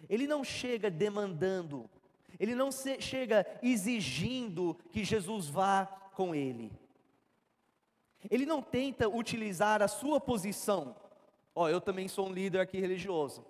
Ele 0.10 0.28
não 0.28 0.44
chega 0.44 0.92
demandando, 0.92 1.90
ele 2.38 2.54
não 2.54 2.70
chega 3.00 3.48
exigindo 3.64 4.78
que 4.92 5.06
Jesus 5.06 5.48
vá 5.48 5.86
com 6.14 6.36
ele. 6.36 6.74
Ele 8.30 8.46
não 8.46 8.62
tenta 8.62 9.08
utilizar 9.08 9.82
a 9.82 9.88
sua 9.88 10.20
posição. 10.20 10.94
Ó, 11.56 11.64
oh, 11.64 11.70
eu 11.70 11.80
também 11.80 12.10
sou 12.10 12.28
um 12.28 12.34
líder 12.34 12.60
aqui 12.60 12.82
religioso. 12.82 13.46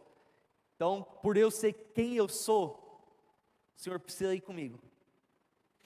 Então, 0.78 1.06
por 1.24 1.36
eu 1.36 1.50
ser 1.50 1.74
quem 1.96 2.14
eu 2.16 2.30
sou, 2.30 3.02
o 3.76 3.82
Senhor 3.82 4.00
precisa 4.00 4.36
ir 4.36 4.42
comigo. 4.42 4.80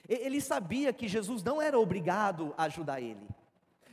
Ele 0.06 0.38
sabia 0.38 0.92
que 0.92 1.08
Jesus 1.08 1.42
não 1.42 1.62
era 1.62 1.78
obrigado 1.78 2.54
a 2.58 2.64
ajudar 2.64 3.00
ele. 3.00 3.26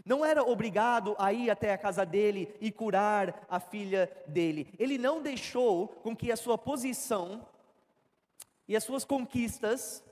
Não 0.05 0.25
era 0.25 0.43
obrigado 0.43 1.15
a 1.17 1.31
ir 1.31 1.49
até 1.49 1.71
a 1.71 1.77
casa 1.77 2.05
dele 2.05 2.53
e 2.59 2.69
curar 2.69 3.45
a 3.49 3.61
filha 3.61 4.11
dele. 4.27 4.73
Ele 4.77 4.97
não 4.97 5.21
deixou 5.21 5.87
com 5.87 6.13
que 6.13 6.33
a 6.33 6.35
sua 6.35 6.57
posição 6.57 7.47
e 8.67 8.75
as 8.75 8.83
suas 8.83 9.05
conquistas 9.05 10.03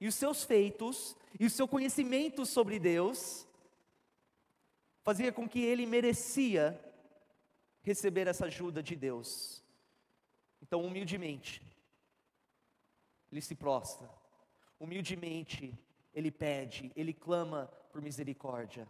e 0.00 0.08
os 0.08 0.14
seus 0.14 0.42
feitos 0.42 1.14
e 1.38 1.44
o 1.44 1.50
seu 1.50 1.68
conhecimento 1.68 2.46
sobre 2.46 2.78
Deus 2.78 3.46
fazia 5.02 5.32
com 5.32 5.46
que 5.46 5.60
ele 5.60 5.84
merecia 5.84 6.82
receber 7.82 8.26
essa 8.26 8.46
ajuda 8.46 8.82
de 8.82 8.96
Deus. 8.96 9.59
Então, 10.70 10.84
humildemente, 10.84 11.60
ele 13.32 13.40
se 13.40 13.56
prostra, 13.56 14.08
humildemente, 14.78 15.76
ele 16.14 16.30
pede, 16.30 16.92
ele 16.94 17.12
clama 17.12 17.68
por 17.90 18.00
misericórdia. 18.00 18.88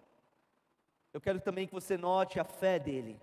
Eu 1.10 1.22
quero 1.22 1.40
também 1.40 1.66
que 1.66 1.72
você 1.72 1.96
note 1.96 2.38
a 2.38 2.44
fé 2.44 2.78
dele. 2.78 3.18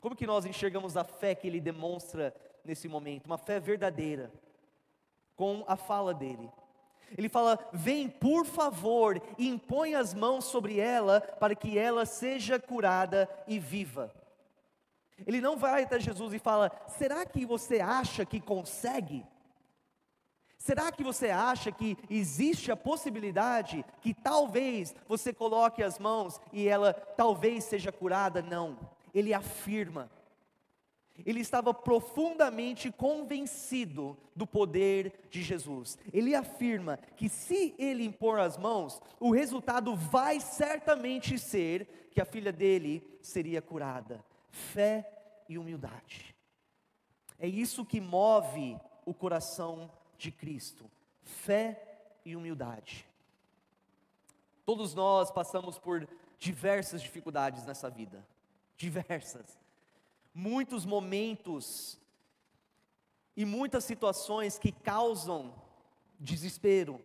Como 0.00 0.16
que 0.16 0.26
nós 0.26 0.44
enxergamos 0.44 0.96
a 0.96 1.04
fé 1.04 1.32
que 1.32 1.46
ele 1.46 1.60
demonstra 1.60 2.34
nesse 2.64 2.88
momento? 2.88 3.26
Uma 3.26 3.38
fé 3.38 3.60
verdadeira, 3.60 4.28
com 5.36 5.64
a 5.68 5.76
fala 5.76 6.12
dele. 6.12 6.50
Ele 7.16 7.28
fala: 7.28 7.56
Vem, 7.72 8.08
por 8.08 8.44
favor, 8.44 9.22
e 9.38 9.46
impõe 9.46 9.94
as 9.94 10.12
mãos 10.12 10.46
sobre 10.46 10.80
ela, 10.80 11.20
para 11.20 11.54
que 11.54 11.78
ela 11.78 12.04
seja 12.04 12.58
curada 12.58 13.30
e 13.46 13.60
viva. 13.60 14.12
Ele 15.26 15.40
não 15.40 15.56
vai 15.56 15.84
até 15.84 15.98
Jesus 15.98 16.32
e 16.32 16.38
fala: 16.38 16.70
Será 16.86 17.24
que 17.24 17.44
você 17.44 17.80
acha 17.80 18.24
que 18.24 18.40
consegue? 18.40 19.24
Será 20.62 20.92
que 20.92 21.02
você 21.02 21.28
acha 21.28 21.72
que 21.72 21.98
existe 22.08 22.70
a 22.70 22.76
possibilidade 22.76 23.84
que 24.00 24.14
talvez 24.14 24.94
você 25.08 25.32
coloque 25.32 25.82
as 25.82 25.98
mãos 25.98 26.40
e 26.52 26.68
ela 26.68 26.92
talvez 26.92 27.64
seja 27.64 27.90
curada? 27.90 28.40
Não. 28.40 28.78
Ele 29.12 29.34
afirma. 29.34 30.08
Ele 31.26 31.40
estava 31.40 31.74
profundamente 31.74 32.92
convencido 32.92 34.16
do 34.36 34.46
poder 34.46 35.12
de 35.28 35.42
Jesus. 35.42 35.98
Ele 36.12 36.32
afirma 36.32 36.96
que 37.16 37.28
se 37.28 37.74
ele 37.76 38.04
impor 38.04 38.38
as 38.38 38.56
mãos, 38.56 39.02
o 39.18 39.32
resultado 39.32 39.96
vai 39.96 40.38
certamente 40.38 41.40
ser 41.40 42.08
que 42.12 42.20
a 42.20 42.24
filha 42.24 42.52
dele 42.52 43.02
seria 43.20 43.60
curada. 43.60 44.24
Fé 44.48 45.11
e 45.52 45.58
humildade. 45.58 46.34
É 47.38 47.46
isso 47.46 47.84
que 47.84 48.00
move 48.00 48.78
o 49.04 49.12
coração 49.12 49.90
de 50.16 50.30
Cristo, 50.30 50.90
fé 51.22 52.08
e 52.24 52.34
humildade. 52.36 53.06
Todos 54.64 54.94
nós 54.94 55.30
passamos 55.30 55.78
por 55.78 56.08
diversas 56.38 57.02
dificuldades 57.02 57.66
nessa 57.66 57.90
vida, 57.90 58.26
diversas. 58.76 59.58
Muitos 60.32 60.86
momentos 60.86 61.98
e 63.36 63.44
muitas 63.44 63.84
situações 63.84 64.58
que 64.58 64.72
causam 64.72 65.54
desespero, 66.18 67.00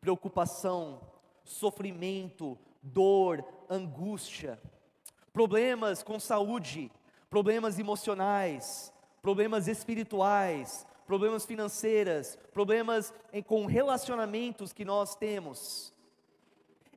preocupação, 0.00 1.00
sofrimento, 1.44 2.58
dor, 2.82 3.44
angústia, 3.70 4.60
problemas 5.32 6.02
com 6.02 6.18
saúde, 6.18 6.90
problemas 7.32 7.78
emocionais, 7.78 8.92
problemas 9.22 9.66
espirituais, 9.66 10.86
problemas 11.06 11.46
financeiras, 11.46 12.36
problemas 12.52 13.10
em, 13.32 13.42
com 13.42 13.64
relacionamentos 13.64 14.70
que 14.70 14.84
nós 14.84 15.14
temos. 15.14 15.94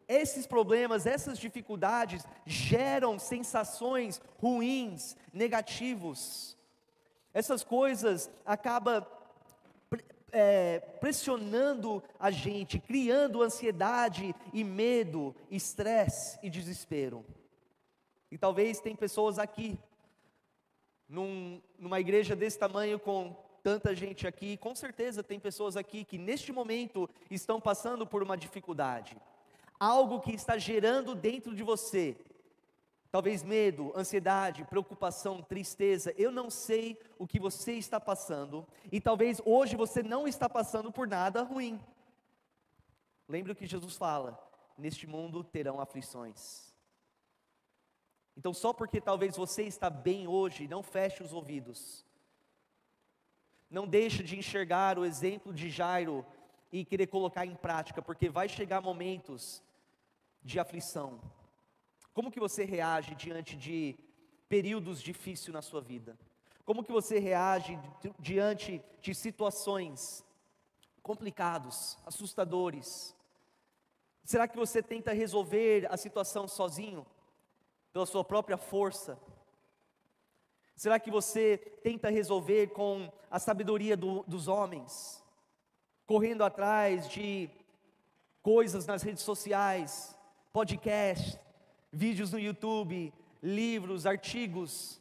Esses 0.10 0.46
problemas, 0.46 1.06
essas 1.06 1.40
dificuldades 1.40 2.28
geram 2.46 3.18
sensações 3.18 4.22
ruins, 4.38 5.16
negativos. 5.32 6.58
Essas 7.34 7.64
coisas 7.64 8.30
acabam 8.46 9.06
é, 10.34 10.82
pressionando 11.00 12.04
a 12.20 12.30
gente, 12.30 12.78
criando 12.78 13.42
ansiedade 13.42 14.36
e 14.52 14.66
medo, 14.66 15.34
estresse 15.50 16.38
e 16.44 16.50
desespero. 16.50 17.26
E 18.30 18.38
talvez 18.38 18.82
tem 18.82 18.98
pessoas 18.98 19.40
aqui, 19.40 19.80
num, 21.08 21.62
numa 21.78 22.00
igreja 22.00 22.36
desse 22.36 22.58
tamanho, 22.58 23.00
com 23.00 23.36
tanta 23.64 23.96
gente 23.96 24.28
aqui, 24.28 24.58
com 24.58 24.76
certeza 24.76 25.24
tem 25.24 25.40
pessoas 25.40 25.76
aqui 25.76 26.04
que 26.04 26.18
neste 26.18 26.52
momento 26.52 27.10
estão 27.32 27.60
passando 27.60 28.06
por 28.06 28.22
uma 28.22 28.38
dificuldade, 28.38 29.18
algo 29.80 30.22
que 30.22 30.34
está 30.34 30.58
gerando 30.58 31.16
dentro 31.16 31.56
de 31.56 31.64
você, 31.64 32.16
talvez 33.12 33.42
medo, 33.44 33.92
ansiedade, 33.96 34.66
preocupação, 34.66 35.42
tristeza, 35.42 36.14
eu 36.18 36.32
não 36.32 36.50
sei 36.50 37.00
o 37.18 37.26
que 37.26 37.40
você 37.40 37.74
está 37.74 38.00
passando, 38.00 38.68
e 38.92 39.02
talvez 39.02 39.42
hoje 39.46 39.76
você 39.76 40.04
não 40.04 40.28
está 40.28 40.48
passando 40.48 40.92
por 40.92 41.08
nada 41.08 41.42
ruim. 41.42 41.80
Lembre 43.28 43.52
o 43.52 43.56
que 43.56 43.66
Jesus 43.66 43.96
fala: 43.96 44.40
neste 44.78 45.08
mundo 45.08 45.44
terão 45.44 45.80
aflições. 45.80 46.75
Então, 48.38 48.54
só 48.54 48.74
porque 48.74 49.00
talvez 49.00 49.38
você 49.38 49.64
está 49.64 49.90
bem 49.90 50.28
hoje, 50.28 50.68
não 50.68 50.84
feche 50.84 51.24
os 51.24 51.34
ouvidos 51.34 52.06
não 53.70 53.88
deixe 53.88 54.24
de 54.24 54.38
enxergar 54.38 54.98
o 54.98 55.06
exemplo 55.06 55.54
de 55.54 55.70
Jairo 55.70 56.26
e 56.72 56.86
querer 56.86 57.08
colocar 57.08 57.46
em 57.46 57.56
prática, 57.56 58.02
porque 58.02 58.30
vai 58.30 58.48
chegar 58.48 58.82
momentos 58.82 59.64
de 60.42 60.60
aflição. 60.60 61.20
Como 62.14 62.32
que 62.32 62.40
você 62.40 62.64
reage 62.64 63.16
diante 63.16 63.58
de 63.58 63.98
períodos 64.48 65.02
difíceis 65.02 65.54
na 65.54 65.62
sua 65.62 65.82
vida? 65.82 66.18
Como 66.64 66.84
que 66.84 66.92
você 66.92 67.20
reage 67.20 67.78
diante 68.20 68.82
de 69.02 69.14
situações 69.14 70.24
complicados, 71.04 71.98
assustadores? 72.06 73.16
Será 74.24 74.48
que 74.48 74.58
você 74.58 74.82
tenta 74.82 75.12
resolver 75.12 75.86
a 75.92 75.98
situação 75.98 76.48
sozinho, 76.48 77.06
pela 77.96 78.06
sua 78.06 78.26
própria 78.26 78.58
força? 78.58 79.18
Será 80.76 81.00
que 81.00 81.10
você 81.10 81.58
tenta 81.82 82.10
resolver 82.10 82.68
com 82.72 83.10
a 83.32 83.40
sabedoria 83.40 83.96
do, 83.96 84.22
dos 84.24 84.50
homens, 84.50 85.24
correndo 86.06 86.44
atrás 86.44 87.08
de 87.08 87.50
coisas 88.44 88.86
nas 88.86 89.02
redes 89.02 89.24
sociais, 89.24 90.14
podcast, 90.52 91.40
vídeos 91.90 92.34
no 92.34 92.38
YouTube, 92.38 93.14
livros, 93.42 94.06
artigos? 94.06 95.00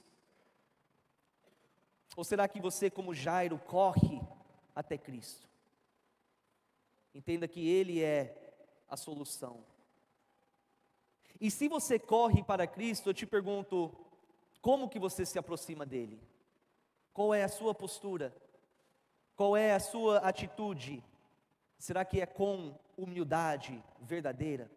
Ou 2.16 2.22
será 2.22 2.46
que 2.46 2.60
você, 2.60 2.88
como 2.88 3.12
Jairo, 3.12 3.58
corre 3.58 4.22
até 4.72 4.96
Cristo? 4.96 5.48
Entenda 7.12 7.48
que 7.48 7.68
Ele 7.68 8.04
é 8.04 8.54
a 8.88 8.96
solução. 8.96 9.64
E 11.44 11.50
se 11.50 11.68
você 11.68 11.98
corre 11.98 12.42
para 12.42 12.66
Cristo, 12.66 13.10
eu 13.10 13.12
te 13.12 13.26
pergunto, 13.26 13.94
como 14.62 14.88
que 14.88 14.98
você 14.98 15.26
se 15.26 15.38
aproxima 15.38 15.84
dele? 15.84 16.18
Qual 17.12 17.34
é 17.34 17.44
a 17.44 17.50
sua 17.50 17.74
postura? 17.74 18.34
Qual 19.36 19.54
é 19.54 19.74
a 19.74 19.78
sua 19.78 20.20
atitude? 20.20 21.04
Será 21.78 22.02
que 22.02 22.18
é 22.18 22.24
com 22.24 22.74
humildade 22.96 23.84
verdadeira? 24.00 24.70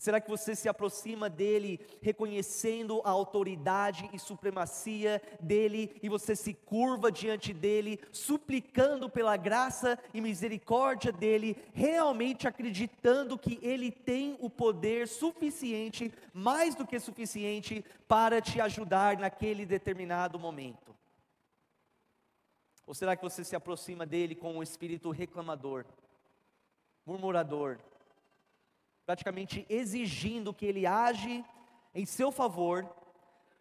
Será 0.00 0.18
que 0.18 0.30
você 0.30 0.56
se 0.56 0.66
aproxima 0.66 1.28
dele 1.28 1.78
reconhecendo 2.00 3.02
a 3.04 3.10
autoridade 3.10 4.08
e 4.14 4.18
supremacia 4.18 5.20
dele 5.38 5.94
e 6.02 6.08
você 6.08 6.34
se 6.34 6.54
curva 6.54 7.12
diante 7.12 7.52
dele, 7.52 8.00
suplicando 8.10 9.10
pela 9.10 9.36
graça 9.36 9.98
e 10.14 10.22
misericórdia 10.22 11.12
dele, 11.12 11.54
realmente 11.74 12.48
acreditando 12.48 13.36
que 13.36 13.58
ele 13.60 13.92
tem 13.92 14.38
o 14.40 14.48
poder 14.48 15.06
suficiente, 15.06 16.10
mais 16.32 16.74
do 16.74 16.86
que 16.86 16.98
suficiente, 16.98 17.84
para 18.08 18.40
te 18.40 18.58
ajudar 18.58 19.18
naquele 19.18 19.66
determinado 19.66 20.38
momento? 20.38 20.96
Ou 22.86 22.94
será 22.94 23.14
que 23.14 23.22
você 23.22 23.44
se 23.44 23.54
aproxima 23.54 24.06
dele 24.06 24.34
com 24.34 24.54
um 24.56 24.62
espírito 24.62 25.10
reclamador, 25.10 25.84
murmurador, 27.04 27.78
praticamente 29.10 29.66
exigindo 29.68 30.54
que 30.54 30.64
ele 30.64 30.86
age 30.86 31.44
em 31.92 32.06
seu 32.06 32.30
favor, 32.30 32.88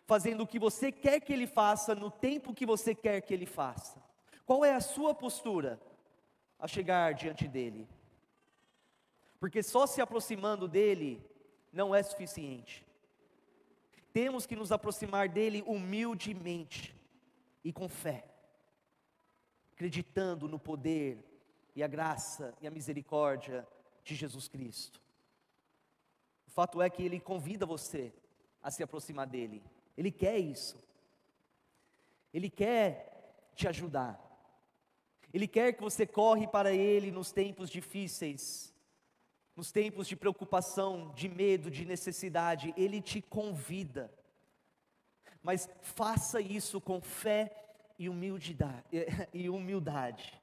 fazendo 0.06 0.44
o 0.44 0.48
que 0.48 0.60
você 0.60 0.92
quer 0.92 1.20
que 1.20 1.34
ele 1.34 1.48
faça 1.48 1.96
no 1.96 2.12
tempo 2.12 2.54
que 2.54 2.68
você 2.68 2.94
quer 2.94 3.20
que 3.22 3.34
ele 3.34 3.48
faça. 3.48 4.00
Qual 4.46 4.64
é 4.64 4.76
a 4.76 4.80
sua 4.80 5.12
postura 5.12 5.82
a 6.60 6.68
chegar 6.68 7.16
diante 7.16 7.48
dele? 7.48 7.90
Porque 9.40 9.64
só 9.64 9.88
se 9.88 10.00
aproximando 10.00 10.68
dele 10.68 11.20
não 11.74 11.96
é 11.96 12.04
suficiente. 12.04 12.86
Temos 14.14 14.46
que 14.46 14.56
nos 14.56 14.72
aproximar 14.72 15.28
dele 15.28 15.64
humildemente 15.66 16.96
e 17.64 17.74
com 17.74 17.90
fé, 17.90 18.24
acreditando 19.74 20.48
no 20.48 20.60
poder 20.60 21.18
e 21.76 21.82
a 21.82 21.88
graça 21.88 22.54
e 22.62 22.68
a 22.68 22.72
misericórdia 22.72 23.68
de 24.04 24.14
Jesus 24.14 24.48
Cristo. 24.48 25.09
Fato 26.60 26.82
é 26.82 26.90
que 26.90 27.02
Ele 27.02 27.22
convida 27.22 27.66
você 27.66 28.12
a 28.62 28.70
se 28.70 28.84
aproximar 28.84 29.26
dEle, 29.26 29.64
Ele 29.98 30.12
quer 30.12 30.38
isso, 30.38 30.78
Ele 32.34 32.50
quer 32.50 33.50
te 33.56 33.66
ajudar, 33.66 34.20
Ele 35.34 35.48
quer 35.48 35.72
que 35.72 35.82
você 35.82 36.06
corre 36.06 36.46
para 36.48 36.74
Ele 36.74 37.12
nos 37.12 37.32
tempos 37.32 37.70
difíceis, 37.70 38.74
nos 39.56 39.72
tempos 39.72 40.06
de 40.06 40.18
preocupação, 40.18 41.14
de 41.16 41.30
medo, 41.30 41.72
de 41.72 41.86
necessidade, 41.86 42.74
Ele 42.76 43.02
te 43.02 43.22
convida, 43.22 44.14
mas 45.42 45.70
faça 45.82 46.42
isso 46.42 46.82
com 46.82 47.00
fé 47.00 47.56
e 47.98 48.10
humildade, 48.10 48.84
e 49.34 49.50
humildade. 49.50 50.38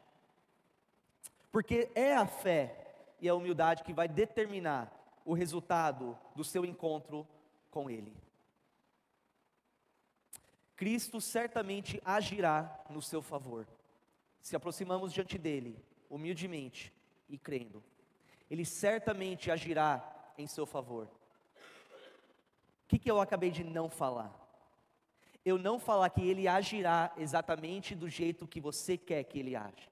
Porque 1.53 1.91
é 1.95 2.17
a 2.17 2.27
fé 2.27 2.75
e 3.21 3.29
a 3.29 3.35
humildade 3.35 3.85
que 3.85 3.93
vai 3.93 4.09
determinar 4.09 4.96
o 5.27 5.35
resultado 5.35 6.17
do 6.35 6.45
seu 6.45 6.65
encontro 6.65 7.27
com 7.71 7.91
Ele. 7.91 8.17
Cristo 10.77 11.21
certamente 11.21 12.01
agirá 12.05 12.85
no 12.89 13.03
seu 13.03 13.21
favor. 13.21 13.67
Se 14.41 14.55
aproximamos 14.55 15.13
diante 15.13 15.37
dele, 15.37 15.83
humildemente 16.09 16.93
e 17.29 17.37
crendo, 17.37 17.83
ele 18.49 18.65
certamente 18.65 19.51
agirá 19.51 20.33
em 20.39 20.47
seu 20.47 20.65
favor. 20.65 21.07
O 21.07 22.89
que, 22.89 22.99
que 22.99 23.11
eu 23.11 23.21
acabei 23.21 23.51
de 23.51 23.65
não 23.65 23.91
falar? 23.91 24.33
Eu 25.45 25.59
não 25.59 25.81
falar 25.81 26.09
que 26.11 26.25
ele 26.25 26.47
agirá 26.47 27.13
exatamente 27.17 27.95
do 27.95 28.09
jeito 28.09 28.47
que 28.47 28.61
você 28.61 28.97
quer 28.97 29.25
que 29.25 29.41
ele 29.41 29.57
age. 29.57 29.89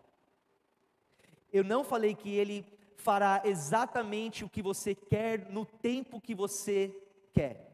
Eu 1.53 1.64
não 1.64 1.83
falei 1.83 2.14
que 2.14 2.31
ele 2.31 2.64
fará 3.04 3.42
exatamente 3.44 4.44
o 4.44 4.48
que 4.48 4.62
você 4.62 4.94
quer 4.94 5.50
no 5.50 5.66
tempo 5.66 6.20
que 6.20 6.34
você 6.34 6.96
quer. 7.34 7.70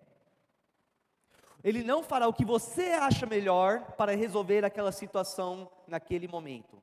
Ele 1.62 1.84
não 1.84 2.02
fará 2.02 2.26
o 2.26 2.32
que 2.32 2.44
você 2.44 2.86
acha 2.92 3.26
melhor 3.26 3.92
para 3.92 4.16
resolver 4.16 4.64
aquela 4.64 4.90
situação 4.90 5.70
naquele 5.86 6.26
momento. 6.26 6.82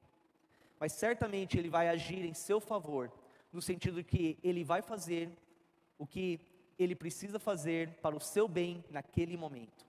Mas 0.80 0.94
certamente 0.94 1.58
ele 1.58 1.70
vai 1.70 1.90
agir 1.90 2.24
em 2.24 2.34
seu 2.34 2.62
favor, 2.62 3.12
no 3.52 3.62
sentido 3.62 4.04
que 4.04 4.38
ele 4.42 4.64
vai 4.64 4.82
fazer 4.82 5.30
o 5.98 6.08
que 6.08 6.40
ele 6.80 6.96
precisa 6.96 7.40
fazer 7.40 8.00
para 8.02 8.16
o 8.16 8.20
seu 8.20 8.48
bem 8.48 8.86
naquele 8.90 9.36
momento. 9.36 9.86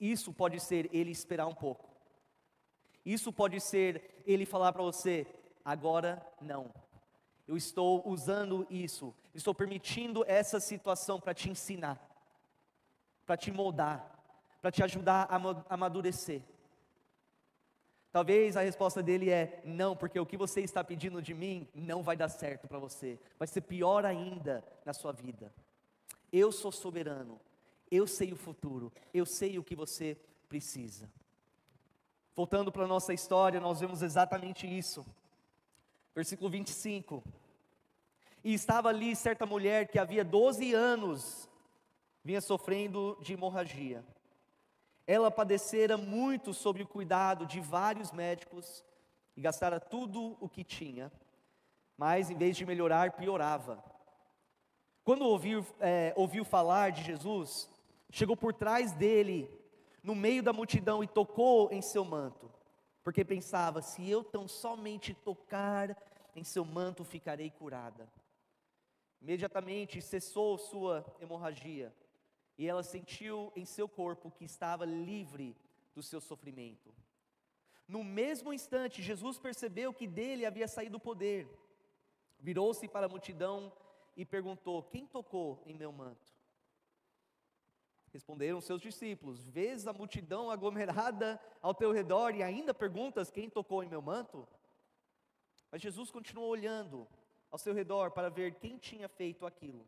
Isso 0.00 0.32
pode 0.32 0.58
ser 0.58 0.90
ele 0.92 1.12
esperar 1.12 1.46
um 1.46 1.54
pouco. 1.54 1.88
Isso 3.04 3.32
pode 3.32 3.60
ser 3.60 4.22
ele 4.26 4.44
falar 4.44 4.72
para 4.72 4.82
você: 4.82 5.26
agora 5.64 6.20
não. 6.40 6.72
Eu 7.50 7.56
estou 7.56 8.08
usando 8.08 8.64
isso, 8.70 9.12
estou 9.34 9.52
permitindo 9.52 10.24
essa 10.28 10.60
situação 10.60 11.18
para 11.18 11.34
te 11.34 11.50
ensinar, 11.50 12.00
para 13.26 13.36
te 13.36 13.50
moldar, 13.50 14.08
para 14.62 14.70
te 14.70 14.84
ajudar 14.84 15.26
a 15.28 15.74
amadurecer. 15.74 16.42
Talvez 18.12 18.56
a 18.56 18.60
resposta 18.60 19.02
dele 19.02 19.30
é 19.30 19.60
não, 19.64 19.96
porque 19.96 20.20
o 20.20 20.24
que 20.24 20.36
você 20.36 20.60
está 20.60 20.84
pedindo 20.84 21.20
de 21.20 21.34
mim 21.34 21.66
não 21.74 22.04
vai 22.04 22.16
dar 22.16 22.28
certo 22.28 22.68
para 22.68 22.78
você, 22.78 23.18
vai 23.36 23.48
ser 23.48 23.62
pior 23.62 24.06
ainda 24.06 24.62
na 24.84 24.92
sua 24.92 25.10
vida. 25.10 25.52
Eu 26.32 26.52
sou 26.52 26.70
soberano, 26.70 27.40
eu 27.90 28.06
sei 28.06 28.32
o 28.32 28.36
futuro, 28.36 28.92
eu 29.12 29.26
sei 29.26 29.58
o 29.58 29.64
que 29.64 29.74
você 29.74 30.16
precisa. 30.48 31.10
Voltando 32.36 32.70
para 32.70 32.84
a 32.84 32.86
nossa 32.86 33.12
história, 33.12 33.58
nós 33.58 33.80
vemos 33.80 34.02
exatamente 34.02 34.68
isso. 34.68 35.04
Versículo 36.14 36.50
25. 36.50 37.22
E 38.42 38.54
estava 38.54 38.88
ali 38.88 39.14
certa 39.14 39.46
mulher 39.46 39.88
que 39.88 39.98
havia 39.98 40.24
12 40.24 40.74
anos 40.74 41.48
vinha 42.24 42.40
sofrendo 42.40 43.16
de 43.20 43.32
hemorragia. 43.32 44.04
Ela 45.06 45.30
padecera 45.30 45.96
muito 45.96 46.52
sob 46.52 46.82
o 46.82 46.86
cuidado 46.86 47.46
de 47.46 47.60
vários 47.60 48.12
médicos 48.12 48.84
e 49.36 49.40
gastara 49.40 49.80
tudo 49.80 50.36
o 50.40 50.48
que 50.48 50.62
tinha, 50.62 51.10
mas 51.96 52.30
em 52.30 52.36
vez 52.36 52.56
de 52.56 52.66
melhorar, 52.66 53.12
piorava. 53.12 53.82
Quando 55.02 55.24
ouviu, 55.24 55.66
é, 55.80 56.12
ouviu 56.16 56.44
falar 56.44 56.92
de 56.92 57.02
Jesus, 57.02 57.68
chegou 58.10 58.36
por 58.36 58.52
trás 58.52 58.92
dele, 58.92 59.50
no 60.02 60.14
meio 60.14 60.42
da 60.42 60.52
multidão, 60.52 61.02
e 61.02 61.08
tocou 61.08 61.70
em 61.72 61.82
seu 61.82 62.04
manto, 62.04 62.50
porque 63.10 63.24
pensava: 63.24 63.82
se 63.82 64.08
eu 64.08 64.22
tão 64.22 64.46
somente 64.46 65.12
tocar 65.12 66.00
em 66.36 66.44
seu 66.44 66.64
manto, 66.64 67.02
ficarei 67.02 67.50
curada. 67.50 68.08
Imediatamente 69.20 70.00
cessou 70.00 70.56
sua 70.56 71.04
hemorragia 71.20 71.92
e 72.56 72.68
ela 72.68 72.84
sentiu 72.84 73.52
em 73.56 73.64
seu 73.64 73.88
corpo 73.88 74.30
que 74.30 74.44
estava 74.44 74.84
livre 74.84 75.56
do 75.92 76.04
seu 76.04 76.20
sofrimento. 76.20 76.94
No 77.88 78.04
mesmo 78.04 78.52
instante, 78.52 79.02
Jesus 79.02 79.40
percebeu 79.40 79.92
que 79.92 80.06
dele 80.06 80.46
havia 80.46 80.68
saído 80.68 80.98
o 80.98 81.00
poder. 81.00 81.48
Virou-se 82.38 82.86
para 82.86 83.06
a 83.06 83.08
multidão 83.08 83.72
e 84.16 84.24
perguntou: 84.24 84.84
Quem 84.84 85.04
tocou 85.04 85.60
em 85.66 85.74
meu 85.74 85.90
manto? 85.90 86.32
Responderam 88.12 88.60
seus 88.60 88.82
discípulos: 88.82 89.46
Vês 89.46 89.86
a 89.86 89.92
multidão 89.92 90.50
aglomerada 90.50 91.40
ao 91.62 91.72
teu 91.72 91.92
redor 91.92 92.34
e 92.34 92.42
ainda 92.42 92.74
perguntas: 92.74 93.30
Quem 93.30 93.48
tocou 93.48 93.84
em 93.84 93.88
meu 93.88 94.02
manto? 94.02 94.46
Mas 95.70 95.80
Jesus 95.80 96.10
continuou 96.10 96.48
olhando 96.48 97.06
ao 97.50 97.58
seu 97.58 97.72
redor 97.72 98.10
para 98.10 98.28
ver 98.28 98.56
quem 98.56 98.78
tinha 98.78 99.08
feito 99.08 99.46
aquilo. 99.46 99.86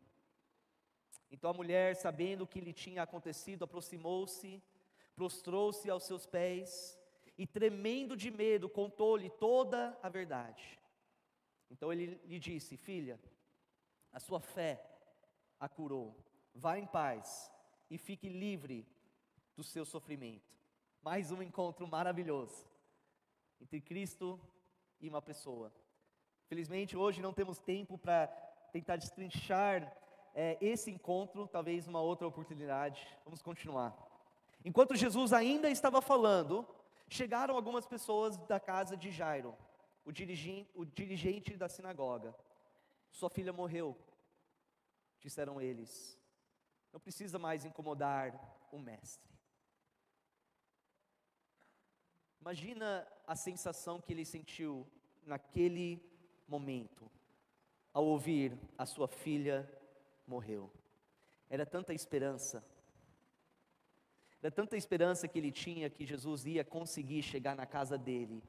Então 1.29 1.49
a 1.49 1.53
mulher, 1.53 1.95
sabendo 1.95 2.43
o 2.43 2.47
que 2.47 2.61
lhe 2.61 2.71
tinha 2.71 3.03
acontecido, 3.03 3.63
aproximou-se, 3.63 4.63
prostrou-se 5.15 5.89
aos 5.89 6.03
seus 6.03 6.25
pés 6.25 6.97
e, 7.37 7.45
tremendo 7.45 8.15
de 8.15 8.31
medo, 8.31 8.69
contou-lhe 8.69 9.29
toda 9.29 9.97
a 10.01 10.07
verdade. 10.07 10.79
Então 11.69 11.91
ele 11.91 12.21
lhe 12.23 12.39
disse: 12.39 12.77
Filha, 12.77 13.19
a 14.13 14.19
sua 14.19 14.39
fé 14.39 14.81
a 15.59 15.67
curou. 15.67 16.15
Vá 16.53 16.77
em 16.77 16.85
paz 16.85 17.51
e 17.89 17.97
fique 17.97 18.27
livre 18.29 18.87
do 19.55 19.63
seu 19.63 19.85
sofrimento. 19.85 20.51
Mais 21.01 21.31
um 21.31 21.41
encontro 21.41 21.87
maravilhoso 21.87 22.65
entre 23.61 23.79
Cristo 23.81 24.39
e 24.99 25.09
uma 25.09 25.21
pessoa. 25.21 25.71
Felizmente, 26.47 26.97
hoje 26.97 27.21
não 27.21 27.33
temos 27.33 27.59
tempo 27.59 27.97
para 27.97 28.27
tentar 28.71 28.97
destrinchar 28.97 29.95
é, 30.35 30.57
esse 30.59 30.91
encontro, 30.91 31.47
talvez 31.47 31.87
uma 31.87 32.01
outra 32.01 32.27
oportunidade. 32.27 33.07
Vamos 33.23 33.41
continuar. 33.41 33.95
Enquanto 34.65 34.95
Jesus 34.95 35.33
ainda 35.33 35.69
estava 35.69 36.01
falando, 36.01 36.67
chegaram 37.09 37.55
algumas 37.55 37.85
pessoas 37.85 38.37
da 38.37 38.59
casa 38.59 38.97
de 38.97 39.11
Jairo, 39.11 39.55
o 40.05 40.11
o 40.75 40.85
dirigente 40.85 41.55
da 41.55 41.69
sinagoga. 41.69 42.35
Sua 43.11 43.29
filha 43.29 43.53
morreu, 43.53 43.97
disseram 45.19 45.61
eles. 45.61 46.19
Não 46.93 46.99
precisa 46.99 47.39
mais 47.39 47.65
incomodar 47.65 48.31
o 48.71 48.77
mestre. 48.77 49.33
Imagina 52.39 53.07
a 53.25 53.35
sensação 53.35 53.99
que 53.99 54.13
ele 54.13 54.23
sentiu 54.23 54.87
naquele 55.25 56.01
momento, 56.47 57.09
ao 57.91 58.05
ouvir 58.05 58.55
a 58.77 58.85
sua 58.85 59.07
filha 59.07 59.67
morreu. 60.27 60.71
Era 61.49 61.65
tanta 61.65 61.93
esperança, 61.93 62.63
era 64.41 64.51
tanta 64.51 64.75
esperança 64.75 65.27
que 65.27 65.39
ele 65.39 65.51
tinha 65.51 65.89
que 65.89 66.05
Jesus 66.05 66.45
ia 66.45 66.65
conseguir 66.65 67.23
chegar 67.23 67.55
na 67.55 67.65
casa 67.65 67.97
dele, 67.97 68.43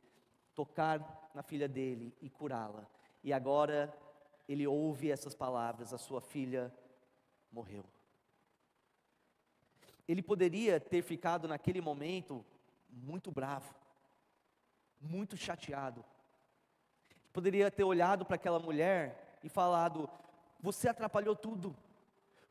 tocar 0.55 1.31
na 1.33 1.43
filha 1.43 1.69
dele 1.69 2.13
e 2.21 2.29
curá-la. 2.29 2.87
E 3.23 3.33
agora 3.33 3.97
ele 4.49 4.67
ouve 4.67 5.11
essas 5.11 5.35
palavras: 5.35 5.95
a 5.95 5.99
sua 5.99 6.21
filha 6.21 6.75
morreu. 7.53 7.94
Ele 10.07 10.23
poderia 10.23 10.79
ter 10.79 11.03
ficado 11.03 11.49
naquele 11.49 11.81
momento 11.81 12.45
muito 12.89 13.31
bravo, 13.31 13.75
muito 15.01 15.37
chateado, 15.37 16.05
poderia 17.33 17.71
ter 17.71 17.85
olhado 17.85 18.25
para 18.25 18.37
aquela 18.37 18.59
mulher 18.59 19.39
e 19.43 19.49
falado: 19.49 20.09
Você 20.61 20.89
atrapalhou 20.89 21.35
tudo. 21.35 21.77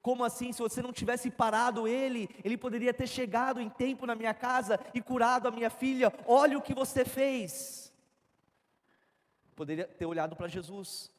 Como 0.01 0.25
assim? 0.25 0.51
Se 0.51 0.61
você 0.61 0.81
não 0.81 0.91
tivesse 0.91 1.31
parado 1.31 1.87
ele, 1.87 2.29
ele 2.43 2.57
poderia 2.57 2.93
ter 2.93 3.07
chegado 3.07 3.61
em 3.61 3.69
tempo 3.69 4.05
na 4.05 4.13
minha 4.13 4.33
casa 4.33 4.77
e 4.93 5.01
curado 5.01 5.47
a 5.47 5.51
minha 5.51 5.69
filha. 5.69 6.11
Olha 6.27 6.57
o 6.57 6.61
que 6.61 6.73
você 6.73 7.05
fez. 7.05 7.93
Poderia 9.55 9.87
ter 9.87 10.05
olhado 10.05 10.35
para 10.35 10.49
Jesus. 10.49 11.09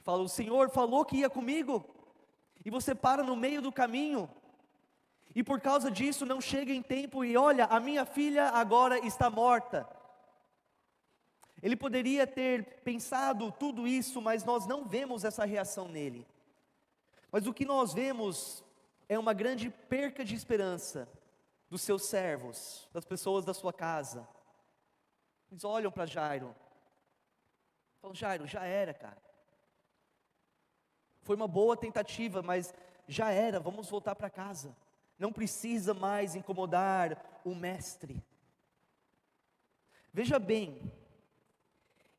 Falou: 0.00 0.26
O 0.26 0.28
Senhor 0.28 0.70
falou 0.70 1.04
que 1.04 1.16
ia 1.16 1.28
comigo. 1.28 1.84
E 2.64 2.70
você 2.70 2.94
para 2.94 3.24
no 3.24 3.34
meio 3.34 3.60
do 3.60 3.72
caminho. 3.72 4.30
E 5.34 5.42
por 5.42 5.60
causa 5.60 5.90
disso 5.90 6.26
não 6.26 6.40
chega 6.40 6.72
em 6.72 6.82
tempo 6.82 7.24
e 7.24 7.36
olha, 7.36 7.64
a 7.64 7.80
minha 7.80 8.04
filha 8.04 8.48
agora 8.48 8.98
está 8.98 9.30
morta. 9.30 9.88
Ele 11.62 11.76
poderia 11.76 12.26
ter 12.26 12.80
pensado 12.80 13.52
tudo 13.52 13.86
isso, 13.86 14.20
mas 14.20 14.44
nós 14.44 14.66
não 14.66 14.84
vemos 14.84 15.24
essa 15.24 15.44
reação 15.44 15.88
nele. 15.88 16.26
Mas 17.30 17.46
o 17.46 17.54
que 17.54 17.64
nós 17.64 17.94
vemos 17.94 18.62
é 19.08 19.18
uma 19.18 19.32
grande 19.32 19.70
perca 19.70 20.24
de 20.24 20.34
esperança 20.34 21.08
dos 21.70 21.80
seus 21.80 22.02
servos, 22.02 22.88
das 22.92 23.04
pessoas 23.04 23.44
da 23.44 23.54
sua 23.54 23.72
casa. 23.72 24.28
Eles 25.50 25.64
olham 25.64 25.90
para 25.90 26.04
Jairo. 26.04 26.54
Falam, 28.00 28.14
Jairo, 28.14 28.46
já 28.46 28.64
era, 28.64 28.92
cara. 28.92 29.22
Foi 31.22 31.36
uma 31.36 31.46
boa 31.46 31.76
tentativa, 31.76 32.42
mas 32.42 32.74
já 33.06 33.30
era, 33.30 33.60
vamos 33.60 33.88
voltar 33.88 34.14
para 34.16 34.28
casa. 34.28 34.76
Não 35.22 35.32
precisa 35.32 35.94
mais 35.94 36.34
incomodar 36.34 37.40
o 37.44 37.54
mestre. 37.54 38.20
Veja 40.12 40.36
bem, 40.36 40.92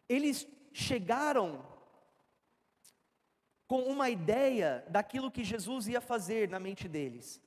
eles 0.08 0.48
chegaram 0.72 1.68
com 3.68 3.82
uma 3.82 4.10
ideia 4.10 4.86
daquilo 4.88 5.30
que 5.30 5.44
Jesus 5.44 5.89
ia 5.89 6.00
fazer 6.00 6.48
na 6.48 6.62
mente 6.62 6.88
deles. 6.88 7.42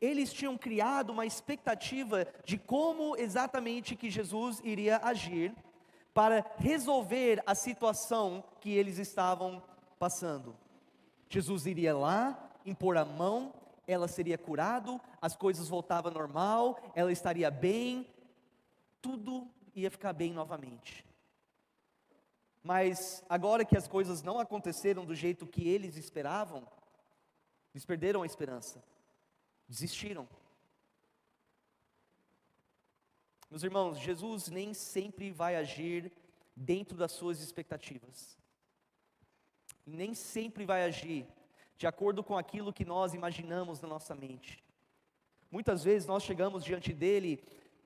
Eles 0.00 0.32
tinham 0.32 0.58
criado 0.58 1.10
uma 1.10 1.24
expectativa 1.24 2.26
de 2.44 2.58
como 2.58 3.16
exatamente 3.16 3.94
que 3.94 4.10
Jesus 4.10 4.60
iria 4.64 4.98
agir 5.04 5.54
para 6.12 6.44
resolver 6.58 7.40
a 7.46 7.54
situação 7.54 8.42
que 8.60 8.70
eles 8.70 8.98
estavam 8.98 9.62
passando. 10.00 10.56
Jesus 11.28 11.64
iria 11.64 11.96
lá, 11.96 12.50
impor 12.66 12.96
a 12.96 13.04
mão, 13.04 13.54
ela 13.90 14.06
seria 14.06 14.38
curado, 14.38 15.00
as 15.20 15.34
coisas 15.34 15.68
voltavam 15.68 16.12
normal, 16.12 16.78
ela 16.94 17.10
estaria 17.10 17.50
bem, 17.50 18.06
tudo 19.02 19.50
ia 19.74 19.90
ficar 19.90 20.12
bem 20.12 20.32
novamente. 20.32 21.04
Mas 22.62 23.24
agora 23.28 23.64
que 23.64 23.76
as 23.76 23.88
coisas 23.88 24.22
não 24.22 24.38
aconteceram 24.38 25.04
do 25.04 25.14
jeito 25.14 25.46
que 25.46 25.68
eles 25.68 25.96
esperavam, 25.96 26.64
eles 27.74 27.84
perderam 27.84 28.22
a 28.22 28.26
esperança, 28.26 28.80
desistiram. 29.66 30.28
Meus 33.50 33.64
irmãos, 33.64 33.98
Jesus 33.98 34.48
nem 34.48 34.72
sempre 34.72 35.32
vai 35.32 35.56
agir 35.56 36.12
dentro 36.54 36.96
das 36.96 37.10
suas 37.10 37.40
expectativas, 37.40 38.38
nem 39.84 40.14
sempre 40.14 40.64
vai 40.64 40.84
agir 40.84 41.26
de 41.80 41.86
acordo 41.86 42.22
com 42.22 42.36
aquilo 42.36 42.74
que 42.74 42.84
nós 42.84 43.14
imaginamos 43.14 43.80
na 43.80 43.88
nossa 43.88 44.14
mente. 44.14 44.62
Muitas 45.50 45.82
vezes 45.82 46.06
nós 46.06 46.22
chegamos 46.22 46.62
diante 46.62 46.92
dele 46.92 47.42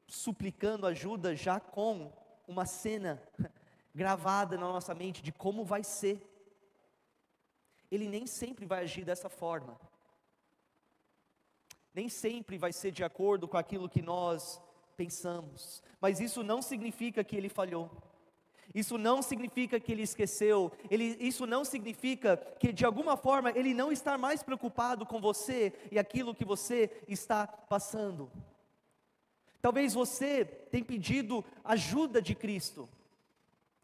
suplicando 0.08 0.84
ajuda 0.84 1.36
já 1.36 1.60
com 1.60 2.12
uma 2.48 2.66
cena 2.66 3.22
gravada 3.94 4.58
na 4.58 4.66
nossa 4.66 4.92
mente 4.96 5.22
de 5.22 5.30
como 5.30 5.64
vai 5.64 5.84
ser. 5.84 6.20
Ele 7.88 8.08
nem 8.08 8.26
sempre 8.26 8.66
vai 8.66 8.82
agir 8.82 9.04
dessa 9.04 9.28
forma. 9.28 9.78
Nem 11.94 12.08
sempre 12.08 12.58
vai 12.58 12.72
ser 12.72 12.90
de 12.90 13.04
acordo 13.04 13.46
com 13.46 13.56
aquilo 13.56 13.88
que 13.88 14.02
nós 14.02 14.60
pensamos. 14.96 15.84
Mas 16.00 16.18
isso 16.18 16.42
não 16.42 16.60
significa 16.60 17.22
que 17.22 17.36
ele 17.36 17.48
falhou. 17.48 17.88
Isso 18.74 18.98
não 18.98 19.22
significa 19.22 19.78
que 19.78 19.92
ele 19.92 20.02
esqueceu, 20.02 20.72
ele, 20.90 21.16
isso 21.20 21.46
não 21.46 21.64
significa 21.64 22.36
que 22.58 22.72
de 22.72 22.84
alguma 22.84 23.16
forma 23.16 23.52
ele 23.52 23.72
não 23.72 23.92
está 23.92 24.18
mais 24.18 24.42
preocupado 24.42 25.06
com 25.06 25.20
você 25.20 25.72
e 25.92 25.98
aquilo 25.98 26.34
que 26.34 26.44
você 26.44 26.90
está 27.06 27.46
passando. 27.46 28.30
Talvez 29.62 29.94
você 29.94 30.44
tenha 30.44 30.84
pedido 30.84 31.44
ajuda 31.62 32.20
de 32.20 32.34
Cristo, 32.34 32.88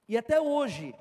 e 0.09 0.19
até 0.19 0.41
hoje 0.41 0.93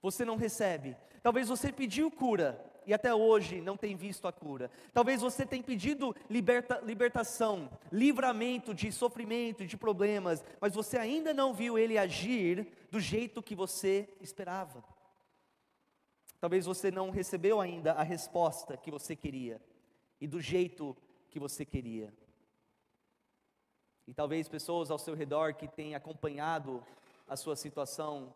você 0.00 0.24
não 0.24 0.36
recebe. 0.36 0.96
Talvez 1.20 1.48
você 1.48 1.72
pediu 1.72 2.10
cura 2.12 2.64
e 2.86 2.94
até 2.94 3.14
hoje 3.14 3.60
não 3.60 3.76
tem 3.76 3.96
visto 3.96 4.26
a 4.26 4.32
cura. 4.32 4.70
Talvez 4.92 5.20
você 5.20 5.44
tenha 5.44 5.62
pedido 5.62 6.14
liberta, 6.28 6.80
libertação, 6.84 7.70
livramento 7.90 8.74
de 8.74 8.90
sofrimento, 8.92 9.66
de 9.66 9.76
problemas, 9.76 10.44
mas 10.60 10.74
você 10.74 10.96
ainda 10.96 11.32
não 11.32 11.52
viu 11.52 11.78
ele 11.78 11.98
agir 11.98 12.66
do 12.90 13.00
jeito 13.00 13.42
que 13.42 13.54
você 13.54 14.08
esperava. 14.20 14.84
Talvez 16.40 16.66
você 16.66 16.90
não 16.90 17.10
recebeu 17.10 17.60
ainda 17.60 17.92
a 17.92 18.02
resposta 18.02 18.76
que 18.76 18.90
você 18.90 19.16
queria 19.16 19.60
e 20.20 20.26
do 20.26 20.40
jeito 20.40 20.96
que 21.30 21.38
você 21.38 21.64
queria. 21.64 22.12
E 24.06 24.12
talvez 24.12 24.48
pessoas 24.48 24.90
ao 24.90 24.98
seu 24.98 25.14
redor 25.14 25.54
que 25.54 25.66
têm 25.66 25.94
acompanhado 25.94 26.84
a 27.26 27.36
sua 27.36 27.56
situação 27.56 28.32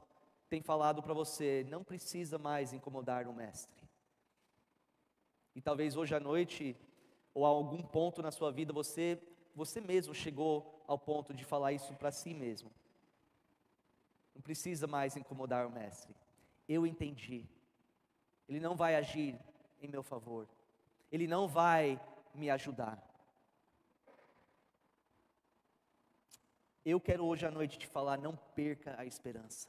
tem 0.49 0.63
falado 0.63 1.03
para 1.03 1.13
você, 1.13 1.67
não 1.69 1.85
precisa 1.85 2.39
mais 2.39 2.73
incomodar 2.73 3.29
o 3.29 3.35
mestre. 3.35 3.88
E 5.59 5.61
talvez 5.61 5.97
hoje 5.97 6.15
à 6.15 6.21
noite, 6.21 6.77
ou 7.35 7.45
a 7.45 7.49
algum 7.49 7.83
ponto 7.83 8.23
na 8.23 8.31
sua 8.31 8.53
vida, 8.53 8.73
você, 8.73 9.21
você 9.57 9.81
mesmo 9.81 10.15
chegou 10.15 10.85
ao 10.87 10.97
ponto 10.97 11.35
de 11.35 11.45
falar 11.45 11.73
isso 11.73 11.93
para 11.95 12.13
si 12.13 12.33
mesmo. 12.33 12.71
Não 14.37 14.41
precisa 14.41 14.87
mais 14.87 15.17
incomodar 15.17 15.67
o 15.67 15.73
mestre. 15.73 16.15
Eu 16.69 16.87
entendi. 16.87 17.45
Ele 18.49 18.61
não 18.61 18.77
vai 18.77 18.95
agir 18.95 19.37
em 19.83 19.89
meu 19.89 20.01
favor. 20.01 20.47
Ele 21.11 21.27
não 21.27 21.49
vai 21.49 22.01
me 22.33 22.49
ajudar. 22.51 23.05
Eu 26.85 27.01
quero 27.01 27.25
hoje 27.25 27.45
à 27.45 27.51
noite 27.51 27.81
te 27.81 27.89
falar: 27.89 28.17
não 28.17 28.37
perca 28.55 28.95
a 28.97 29.05
esperança. 29.05 29.69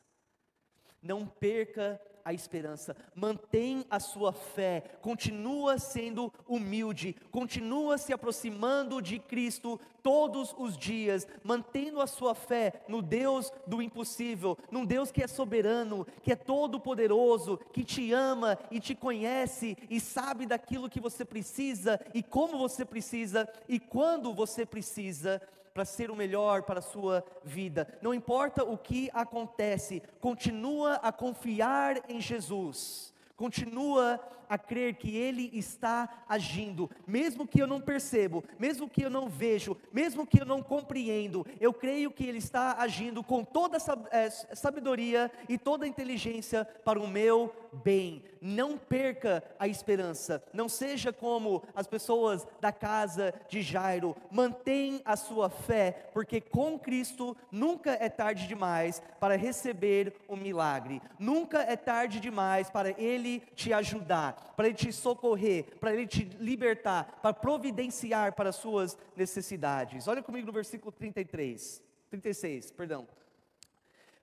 Não 1.02 1.26
perca 1.26 2.00
a 2.24 2.34
esperança, 2.34 2.96
mantém 3.16 3.86
a 3.90 4.00
sua 4.00 4.32
fé, 4.32 4.84
continua 5.02 5.78
sendo 5.78 6.32
humilde, 6.48 7.16
continua 7.32 7.98
se 7.98 8.14
aproximando 8.14 9.02
de 9.02 9.20
Cristo 9.20 9.80
todos 10.02 10.56
os 10.58 10.78
dias, 10.78 11.28
mantendo 11.44 12.02
a 12.02 12.08
sua 12.08 12.34
fé 12.34 12.84
no 12.88 13.02
Deus 13.02 13.52
do 13.68 13.82
impossível, 13.82 14.58
num 14.72 14.86
Deus 14.86 15.12
que 15.12 15.24
é 15.24 15.28
soberano, 15.28 16.06
que 16.24 16.32
é 16.32 16.36
todo-poderoso, 16.36 17.60
que 17.74 17.84
te 17.84 18.12
ama 18.14 18.58
e 18.72 18.80
te 18.80 18.96
conhece 18.96 19.78
e 19.90 20.00
sabe 20.00 20.46
daquilo 20.46 20.90
que 20.90 21.00
você 21.00 21.26
precisa 21.26 22.00
e 22.14 22.24
como 22.24 22.58
você 22.58 22.86
precisa 22.86 23.48
e 23.68 23.80
quando 23.80 24.34
você 24.34 24.66
precisa 24.66 25.42
para 25.80 25.86
ser 25.86 26.12
o 26.12 26.16
melhor 26.16 26.64
para 26.64 26.80
a 26.80 26.82
sua 26.82 27.24
vida. 27.42 27.88
Não 28.02 28.14
importa 28.14 28.66
o 28.66 28.78
que 28.78 29.10
acontece, 29.14 30.04
continua 30.20 30.96
a 30.96 31.10
confiar 31.10 32.04
em 32.10 32.20
Jesus. 32.20 33.14
Continua 33.38 34.20
a 34.50 34.58
crer 34.58 34.96
que 34.96 35.16
Ele 35.16 35.52
está 35.54 36.24
agindo, 36.28 36.90
mesmo 37.06 37.48
que 37.48 37.62
eu 37.62 37.68
não 37.68 37.80
percebo, 37.80 38.44
mesmo 38.58 38.90
que 38.90 39.04
eu 39.04 39.10
não 39.10 39.30
vejo, 39.30 39.78
mesmo 39.94 40.26
que 40.26 40.42
eu 40.42 40.46
não 40.46 40.64
compreendo, 40.64 41.46
eu 41.62 41.72
creio 41.72 42.10
que 42.10 42.26
Ele 42.26 42.40
está 42.40 42.78
agindo 42.80 43.24
com 43.24 43.44
toda 43.44 43.78
eh, 44.12 44.30
sabedoria 44.30 45.32
e 45.48 45.58
toda 45.58 45.88
inteligência 45.88 46.66
para 46.84 47.00
o 47.00 47.08
meu 47.08 47.54
bem. 47.84 48.24
Não 48.42 48.78
perca 48.78 49.44
a 49.60 49.68
esperança, 49.68 50.42
não 50.54 50.68
seja 50.68 51.12
como 51.12 51.62
as 51.76 51.86
pessoas 51.86 52.48
da 52.60 52.72
casa 52.72 53.34
de 53.50 53.62
Jairo, 53.62 54.16
mantém 54.32 55.02
a 55.06 55.16
sua 55.16 55.50
fé, 55.50 56.10
porque 56.14 56.40
com 56.40 56.80
Cristo 56.80 57.36
nunca 57.52 57.92
é 57.92 58.10
tarde 58.10 58.48
demais 58.48 59.02
para 59.20 59.36
receber 59.36 60.16
o 60.28 60.36
milagre, 60.36 61.02
nunca 61.20 61.62
é 61.62 61.76
tarde 61.76 62.20
demais 62.20 62.70
para 62.70 62.92
Ele 63.00 63.42
te 63.56 63.74
ajudar 63.74 64.39
para 64.56 64.68
Ele 64.68 64.78
te 64.78 64.92
socorrer, 64.92 65.78
para 65.80 65.94
Ele 65.94 66.08
te 66.08 66.26
libertar, 66.40 67.20
para 67.22 67.34
providenciar 67.34 68.34
para 68.34 68.50
as 68.50 68.56
suas 68.56 68.98
necessidades. 69.16 70.08
Olha 70.08 70.24
comigo 70.24 70.48
no 70.48 70.54
versículo 70.54 70.92
33, 70.92 71.82
36, 72.10 72.72
perdão. 72.72 73.08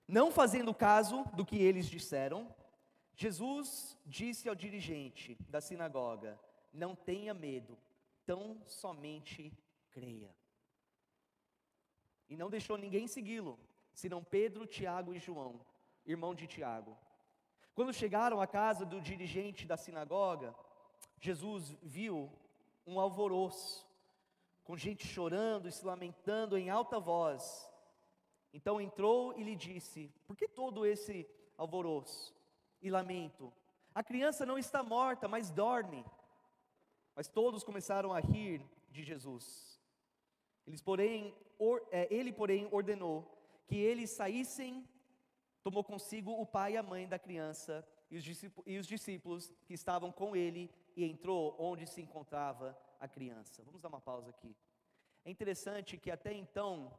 Não 0.07 0.31
fazendo 0.31 0.73
caso 0.73 1.25
do 1.33 1.45
que 1.45 1.57
eles 1.57 1.87
disseram, 1.87 2.47
Jesus 3.15 3.97
disse 4.05 4.47
ao 4.47 4.55
dirigente 4.55 5.37
da 5.49 5.59
sinagoga: 5.59 6.39
Não 6.71 6.95
tenha 6.95 7.33
medo, 7.33 7.77
tão 8.25 8.61
somente 8.65 9.51
creia. 9.91 10.33
E 12.29 12.37
não 12.37 12.49
deixou 12.49 12.77
ninguém 12.77 13.07
segui-lo, 13.07 13.59
senão 13.93 14.23
Pedro, 14.23 14.67
Tiago 14.67 15.13
e 15.13 15.19
João, 15.19 15.59
irmão 16.05 16.35
de 16.35 16.45
Tiago. 16.45 16.97
Quando 17.77 17.93
chegaram 17.93 18.41
à 18.41 18.47
casa 18.47 18.83
do 18.83 18.99
dirigente 18.99 19.67
da 19.67 19.77
sinagoga, 19.77 20.55
Jesus 21.19 21.77
viu 21.83 22.27
um 22.87 22.99
alvoroço, 22.99 23.87
com 24.63 24.75
gente 24.75 25.05
chorando 25.05 25.67
e 25.67 25.71
se 25.71 25.85
lamentando 25.85 26.57
em 26.57 26.71
alta 26.71 26.99
voz. 26.99 27.71
Então 28.51 28.81
entrou 28.81 29.37
e 29.37 29.43
lhe 29.43 29.55
disse: 29.55 30.11
Por 30.25 30.35
que 30.35 30.47
todo 30.47 30.87
esse 30.87 31.29
alvoroço 31.55 32.35
e 32.81 32.89
lamento? 32.89 33.53
A 33.93 34.03
criança 34.03 34.43
não 34.43 34.57
está 34.57 34.81
morta, 34.81 35.27
mas 35.27 35.51
dorme. 35.51 36.03
Mas 37.15 37.27
todos 37.27 37.63
começaram 37.63 38.11
a 38.11 38.19
rir 38.19 38.59
de 38.89 39.03
Jesus. 39.03 39.79
Eles, 40.65 40.81
porém, 40.81 41.31
or, 41.59 41.87
é, 41.91 42.07
ele, 42.09 42.33
porém, 42.33 42.67
ordenou 42.71 43.31
que 43.67 43.75
eles 43.75 44.09
saíssem 44.09 44.83
tomou 45.63 45.83
consigo 45.83 46.31
o 46.31 46.45
pai 46.45 46.73
e 46.73 46.77
a 46.77 46.83
mãe 46.83 47.07
da 47.07 47.19
criança 47.19 47.85
e 48.09 48.17
os 48.77 48.87
discípulos 48.87 49.53
que 49.65 49.73
estavam 49.73 50.11
com 50.11 50.35
ele 50.35 50.71
e 50.95 51.03
entrou 51.03 51.55
onde 51.59 51.85
se 51.85 52.01
encontrava 52.01 52.77
a 52.99 53.07
criança. 53.07 53.63
Vamos 53.63 53.81
dar 53.81 53.89
uma 53.89 54.01
pausa 54.01 54.29
aqui. 54.29 54.55
É 55.25 55.29
interessante 55.29 55.97
que 55.97 56.09
até 56.09 56.33
então, 56.33 56.91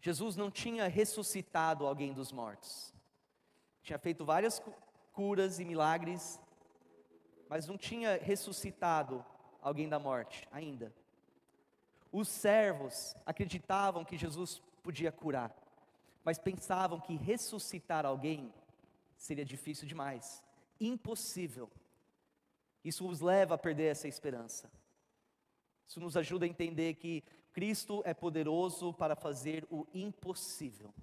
Jesus 0.00 0.36
não 0.36 0.50
tinha 0.50 0.86
ressuscitado 0.86 1.86
alguém 1.86 2.12
dos 2.12 2.30
mortos. 2.30 2.94
Tinha 3.82 3.98
feito 3.98 4.24
várias 4.24 4.62
curas 5.12 5.58
e 5.58 5.64
milagres, 5.64 6.40
mas 7.48 7.66
não 7.66 7.76
tinha 7.76 8.16
ressuscitado 8.16 9.24
alguém 9.60 9.88
da 9.88 9.98
morte 9.98 10.46
ainda. 10.52 10.94
Os 12.12 12.28
servos 12.28 13.14
acreditavam 13.26 14.04
que 14.04 14.16
Jesus 14.16 14.62
podia 14.82 15.12
curar, 15.12 15.54
mas 16.24 16.38
pensavam 16.38 17.00
que 17.00 17.16
ressuscitar 17.16 18.04
alguém 18.04 18.52
seria 19.16 19.44
difícil 19.44 19.86
demais, 19.86 20.42
impossível. 20.80 21.70
Isso 22.84 23.06
os 23.06 23.20
leva 23.20 23.54
a 23.54 23.58
perder 23.58 23.90
essa 23.90 24.08
esperança. 24.08 24.70
Isso 25.86 26.00
nos 26.00 26.16
ajuda 26.16 26.46
a 26.46 26.48
entender 26.48 26.94
que 26.94 27.22
Cristo 27.52 28.02
é 28.04 28.14
poderoso 28.14 28.92
para 28.92 29.16
fazer 29.16 29.66
o 29.70 29.86
impossível. 29.92 30.94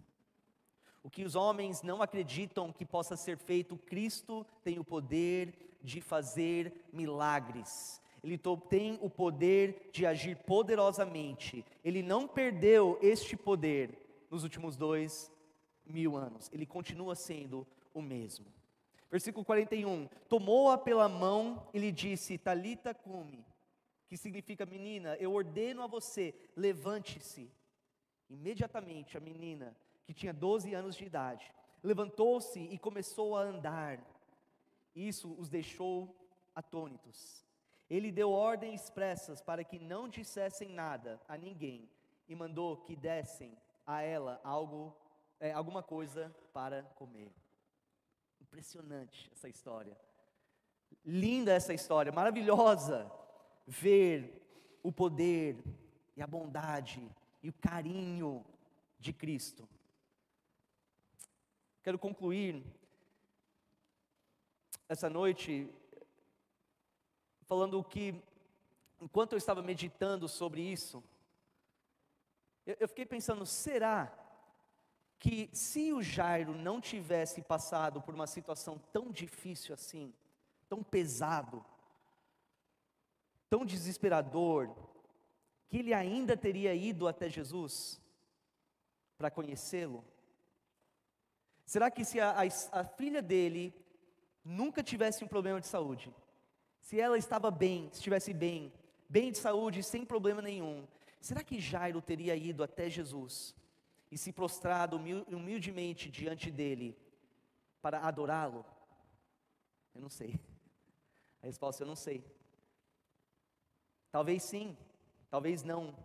O 1.04 1.10
que 1.10 1.24
os 1.24 1.36
homens 1.36 1.82
não 1.82 2.02
acreditam 2.02 2.72
que 2.72 2.86
possa 2.86 3.16
ser 3.16 3.38
feito, 3.38 3.78
Cristo 3.78 4.46
tem 4.64 4.80
o 4.80 4.84
poder 4.84 5.78
de 5.82 6.02
fazer 6.02 6.88
milagres. 6.92 8.02
Ele 8.24 8.40
tem 8.70 8.98
o 9.02 9.10
poder 9.10 9.90
de 9.94 10.06
agir 10.06 10.36
poderosamente. 10.38 11.64
Ele 11.84 12.02
não 12.02 12.28
perdeu 12.28 12.98
este 13.02 13.38
poder 13.38 14.07
nos 14.30 14.44
últimos 14.44 14.76
dois 14.76 15.32
mil 15.86 16.16
anos. 16.16 16.50
Ele 16.52 16.66
continua 16.66 17.16
sendo 17.16 17.66
o 17.94 18.02
mesmo. 18.02 18.46
Versículo 19.10 19.46
41: 19.46 20.08
Tomou-a 20.28 20.78
pela 20.78 21.08
mão 21.08 21.68
e 21.74 21.80
lhe 21.80 21.92
disse: 21.92 22.38
Talita 22.38 22.94
cume, 22.94 23.46
que 24.08 24.18
significa 24.18 24.66
menina, 24.66 25.16
eu 25.16 25.34
ordeno 25.34 25.84
a 25.84 25.88
você, 25.88 26.34
levante-se. 26.56 27.52
Imediatamente 28.30 29.18
a 29.18 29.22
menina, 29.22 29.76
que 30.06 30.14
tinha 30.14 30.34
12 30.34 30.74
anos 30.74 30.96
de 30.96 31.06
idade, 31.06 31.50
levantou-se 31.82 32.60
e 32.60 32.78
começou 32.78 33.38
a 33.38 33.42
andar. 33.42 34.06
Isso 34.94 35.34
os 35.38 35.50
deixou 35.50 36.14
atônitos. 36.54 37.46
Ele 37.90 38.12
deu 38.12 38.32
ordens 38.32 38.84
expressas 38.84 39.42
para 39.42 39.64
que 39.64 39.80
não 39.80 40.10
dissessem 40.10 40.70
nada 40.70 41.22
a 41.28 41.38
ninguém 41.38 41.90
e 42.28 42.36
mandou 42.36 42.76
que 42.78 42.96
dessem 42.96 43.58
a 43.88 44.02
ela 44.02 44.40
algo, 44.44 44.94
é, 45.40 45.54
alguma 45.54 45.82
coisa 45.82 46.36
para 46.54 46.84
comer. 46.96 47.34
Impressionante 48.42 49.32
essa 49.32 49.48
história. 49.48 49.98
Linda 51.06 51.54
essa 51.54 51.74
história, 51.74 52.12
maravilhosa 52.12 53.10
ver 53.66 54.44
o 54.84 54.92
poder 54.92 55.58
e 56.16 56.22
a 56.22 56.28
bondade 56.28 57.10
e 57.42 57.50
o 57.50 57.54
carinho 57.54 58.46
de 59.00 59.14
Cristo. 59.14 59.68
Quero 61.82 61.98
concluir 61.98 62.64
essa 64.90 65.10
noite 65.10 65.70
falando 67.46 67.82
que, 67.84 68.22
enquanto 69.02 69.32
eu 69.32 69.38
estava 69.38 69.62
meditando 69.62 70.28
sobre 70.28 70.62
isso, 70.62 71.02
eu, 72.80 72.88
fiquei 72.88 73.06
pensando: 73.06 73.46
será 73.46 74.12
que 75.18 75.50
se 75.54 75.94
o 75.94 76.02
Jairo 76.04 76.54
não 76.54 76.82
tivesse 76.82 77.42
passado 77.42 78.02
por 78.02 78.14
uma 78.14 78.28
situação 78.28 78.78
tão 78.92 79.10
difícil 79.10 79.74
assim, 79.74 80.14
tão 80.68 80.84
pesado, 80.84 81.66
tão 83.50 83.66
desesperador, 83.66 84.76
que 85.70 85.78
ele 85.78 85.94
ainda 85.94 86.36
teria 86.36 86.74
ido 86.74 87.08
até 87.08 87.30
Jesus 87.30 88.02
para 89.18 89.32
conhecê-lo? 89.32 90.04
Será 91.66 91.90
que 91.90 92.06
se 92.06 92.20
a, 92.20 92.32
a, 92.32 92.80
a, 92.80 92.84
filha 92.84 93.22
dele 93.22 93.74
nunca 94.44 94.84
tivesse 94.84 95.24
um 95.24 95.28
problema 95.28 95.60
de 95.60 95.68
saúde, 95.68 96.14
se 96.80 97.00
ela 97.00 97.18
estava 97.18 97.52
bem, 97.52 97.90
estivesse 97.92 98.34
bem, 98.34 98.72
bem 99.10 99.32
de 99.32 99.38
saúde, 99.38 99.84
sem 99.84 100.06
problema 100.06 100.42
nenhum, 100.42 100.88
será 101.20 101.44
que 101.44 101.60
Jairo 101.60 102.02
teria 102.02 102.36
ido 102.36 102.64
até 102.64 102.90
Jesus 102.90 103.56
e 104.12 104.18
se 104.18 104.32
prostrado 104.32 104.98
humildemente 104.98 106.10
diante 106.10 106.50
dele 106.52 106.98
para 107.82 108.00
adorá-lo? 108.00 108.66
Eu 109.94 110.02
não 110.02 110.10
sei. 110.10 110.40
A 111.42 111.46
resposta 111.48 111.84
eu 111.84 111.88
não 111.88 111.96
sei. 111.96 112.24
Talvez 114.12 114.44
sim, 114.44 114.78
talvez 115.30 115.64
não. 115.64 115.96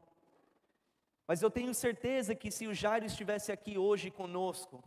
Mas 1.27 1.40
eu 1.40 1.51
tenho 1.51 1.72
certeza 1.75 2.35
que 2.35 2.51
se 2.51 2.66
o 2.66 2.75
Jairo 2.75 3.07
estivesse 3.07 3.53
aqui 3.53 3.79
hoje 3.79 4.11
conosco, 4.11 4.83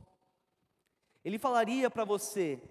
ele 1.23 1.39
falaria 1.39 1.89
para 1.89 2.05
você 2.05 2.61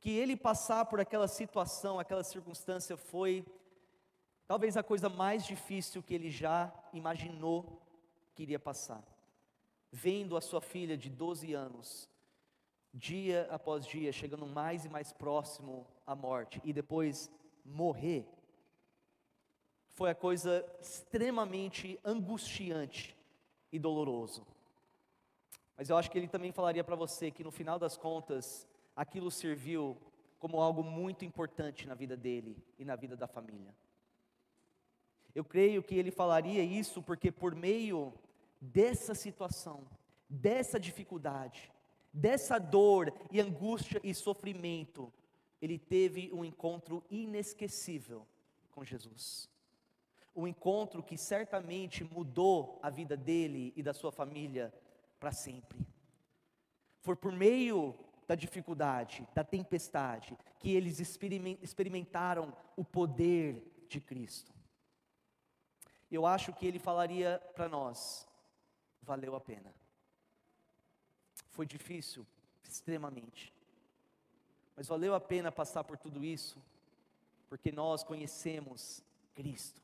que 0.00 0.10
ele 0.10 0.36
passar 0.36 0.84
por 0.86 1.00
aquela 1.00 1.28
situação, 1.28 1.98
aquela 1.98 2.24
circunstância 2.24 2.96
foi 2.96 3.46
talvez 4.52 4.76
a 4.76 4.82
coisa 4.82 5.08
mais 5.08 5.46
difícil 5.46 6.02
que 6.02 6.12
ele 6.12 6.30
já 6.30 6.70
imaginou 6.92 7.80
que 8.34 8.42
iria 8.42 8.58
passar. 8.58 9.02
Vendo 9.90 10.36
a 10.36 10.42
sua 10.42 10.60
filha 10.60 10.94
de 10.94 11.08
12 11.08 11.54
anos, 11.54 12.06
dia 12.92 13.48
após 13.50 13.86
dia, 13.86 14.12
chegando 14.12 14.46
mais 14.46 14.84
e 14.84 14.90
mais 14.90 15.10
próximo 15.10 15.86
à 16.06 16.14
morte 16.14 16.60
e 16.64 16.70
depois 16.70 17.32
morrer, 17.64 18.28
foi 19.88 20.10
a 20.10 20.14
coisa 20.14 20.62
extremamente 20.82 21.98
angustiante 22.04 23.16
e 23.72 23.78
doloroso. 23.78 24.46
Mas 25.78 25.88
eu 25.88 25.96
acho 25.96 26.10
que 26.10 26.18
ele 26.18 26.28
também 26.28 26.52
falaria 26.52 26.84
para 26.84 26.94
você 26.94 27.30
que 27.30 27.42
no 27.42 27.50
final 27.50 27.78
das 27.78 27.96
contas, 27.96 28.68
aquilo 28.94 29.30
serviu 29.30 29.96
como 30.38 30.60
algo 30.60 30.84
muito 30.84 31.24
importante 31.24 31.88
na 31.88 31.94
vida 31.94 32.18
dele 32.18 32.62
e 32.78 32.84
na 32.84 32.96
vida 32.96 33.16
da 33.16 33.26
família. 33.26 33.74
Eu 35.34 35.44
creio 35.44 35.82
que 35.82 35.94
ele 35.94 36.10
falaria 36.10 36.62
isso 36.62 37.02
porque, 37.02 37.30
por 37.30 37.54
meio 37.54 38.12
dessa 38.60 39.14
situação, 39.14 39.86
dessa 40.28 40.78
dificuldade, 40.78 41.70
dessa 42.12 42.58
dor 42.58 43.12
e 43.30 43.40
angústia 43.40 44.00
e 44.04 44.14
sofrimento, 44.14 45.12
ele 45.60 45.78
teve 45.78 46.30
um 46.32 46.44
encontro 46.44 47.02
inesquecível 47.10 48.26
com 48.70 48.84
Jesus. 48.84 49.48
Um 50.34 50.46
encontro 50.46 51.02
que 51.02 51.16
certamente 51.16 52.04
mudou 52.04 52.78
a 52.82 52.90
vida 52.90 53.16
dele 53.16 53.72
e 53.76 53.82
da 53.82 53.92
sua 53.92 54.10
família 54.10 54.72
para 55.20 55.30
sempre. 55.30 55.78
Foi 57.00 57.16
por 57.16 57.32
meio 57.32 57.94
da 58.26 58.34
dificuldade, 58.34 59.26
da 59.34 59.44
tempestade, 59.44 60.36
que 60.58 60.72
eles 60.72 61.00
experimentaram 61.00 62.56
o 62.76 62.84
poder 62.84 63.84
de 63.88 64.00
Cristo. 64.00 64.51
Eu 66.12 66.26
acho 66.26 66.52
que 66.52 66.66
ele 66.66 66.78
falaria 66.78 67.40
para 67.54 67.70
nós: 67.70 68.28
valeu 69.00 69.34
a 69.34 69.40
pena. 69.40 69.72
Foi 71.50 71.66
difícil, 71.66 72.26
extremamente, 72.62 73.52
mas 74.76 74.86
valeu 74.86 75.14
a 75.14 75.20
pena 75.20 75.50
passar 75.50 75.84
por 75.84 75.96
tudo 75.96 76.22
isso, 76.22 76.62
porque 77.48 77.72
nós 77.72 78.02
conhecemos 78.02 79.02
Cristo, 79.34 79.80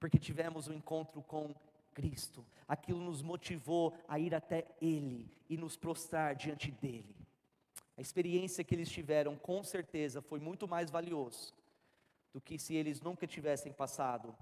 porque 0.00 0.18
tivemos 0.18 0.66
um 0.66 0.72
encontro 0.72 1.22
com 1.22 1.54
Cristo. 1.92 2.44
Aquilo 2.66 3.00
nos 3.00 3.20
motivou 3.20 3.94
a 4.08 4.18
ir 4.18 4.34
até 4.34 4.66
Ele 4.80 5.30
e 5.48 5.56
nos 5.58 5.76
prostrar 5.76 6.34
diante 6.34 6.70
dEle. 6.70 7.16
A 7.96 8.00
experiência 8.00 8.64
que 8.64 8.74
eles 8.74 8.90
tiveram, 8.90 9.36
com 9.36 9.62
certeza, 9.62 10.20
foi 10.20 10.38
muito 10.38 10.66
mais 10.66 10.90
valioso 10.90 11.54
do 12.32 12.40
que 12.40 12.58
se 12.58 12.74
eles 12.74 13.00
nunca 13.00 13.26
tivessem 13.26 13.72
passado 13.72 14.36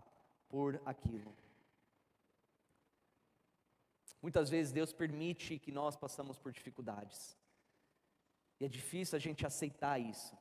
por 0.54 0.80
aquilo. 0.86 1.34
Muitas 4.22 4.48
vezes 4.48 4.70
Deus 4.72 4.92
permite 4.92 5.58
que 5.58 5.72
nós 5.72 5.96
passamos 5.96 6.38
por 6.38 6.52
dificuldades. 6.52 7.36
E 8.60 8.64
é 8.64 8.68
difícil 8.68 9.16
a 9.16 9.18
gente 9.18 9.44
aceitar 9.44 9.98
isso. 9.98 10.38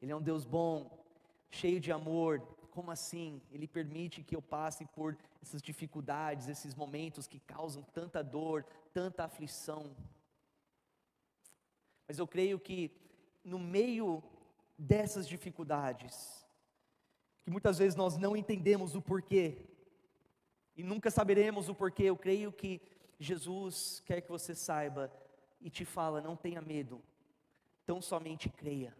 Ele 0.00 0.12
é 0.12 0.16
um 0.16 0.22
Deus 0.22 0.44
bom, 0.44 1.04
cheio 1.50 1.80
de 1.80 1.90
amor, 1.90 2.40
como 2.70 2.92
assim? 2.92 3.42
Ele 3.50 3.66
permite 3.66 4.22
que 4.22 4.36
eu 4.36 4.40
passe 4.40 4.86
por 4.86 5.18
essas 5.42 5.60
dificuldades, 5.60 6.46
esses 6.46 6.72
momentos 6.72 7.26
que 7.26 7.40
causam 7.40 7.82
tanta 7.82 8.22
dor, 8.22 8.64
tanta 8.92 9.24
aflição. 9.24 9.96
Mas 12.06 12.20
eu 12.20 12.28
creio 12.28 12.60
que 12.60 12.92
no 13.42 13.58
meio 13.58 14.22
dessas 14.78 15.26
dificuldades, 15.26 16.43
que 17.44 17.50
muitas 17.50 17.78
vezes 17.78 17.94
nós 17.94 18.16
não 18.16 18.34
entendemos 18.34 18.96
o 18.96 19.02
porquê, 19.02 19.58
e 20.76 20.82
nunca 20.82 21.10
saberemos 21.10 21.68
o 21.68 21.74
porquê, 21.74 22.04
eu 22.04 22.16
creio 22.16 22.50
que 22.50 22.80
Jesus 23.20 24.02
quer 24.04 24.20
que 24.22 24.30
você 24.30 24.54
saiba 24.54 25.12
e 25.60 25.70
te 25.70 25.84
fala: 25.84 26.20
não 26.20 26.34
tenha 26.34 26.60
medo, 26.60 27.00
tão 27.86 28.02
somente 28.02 28.48
creia. 28.48 28.96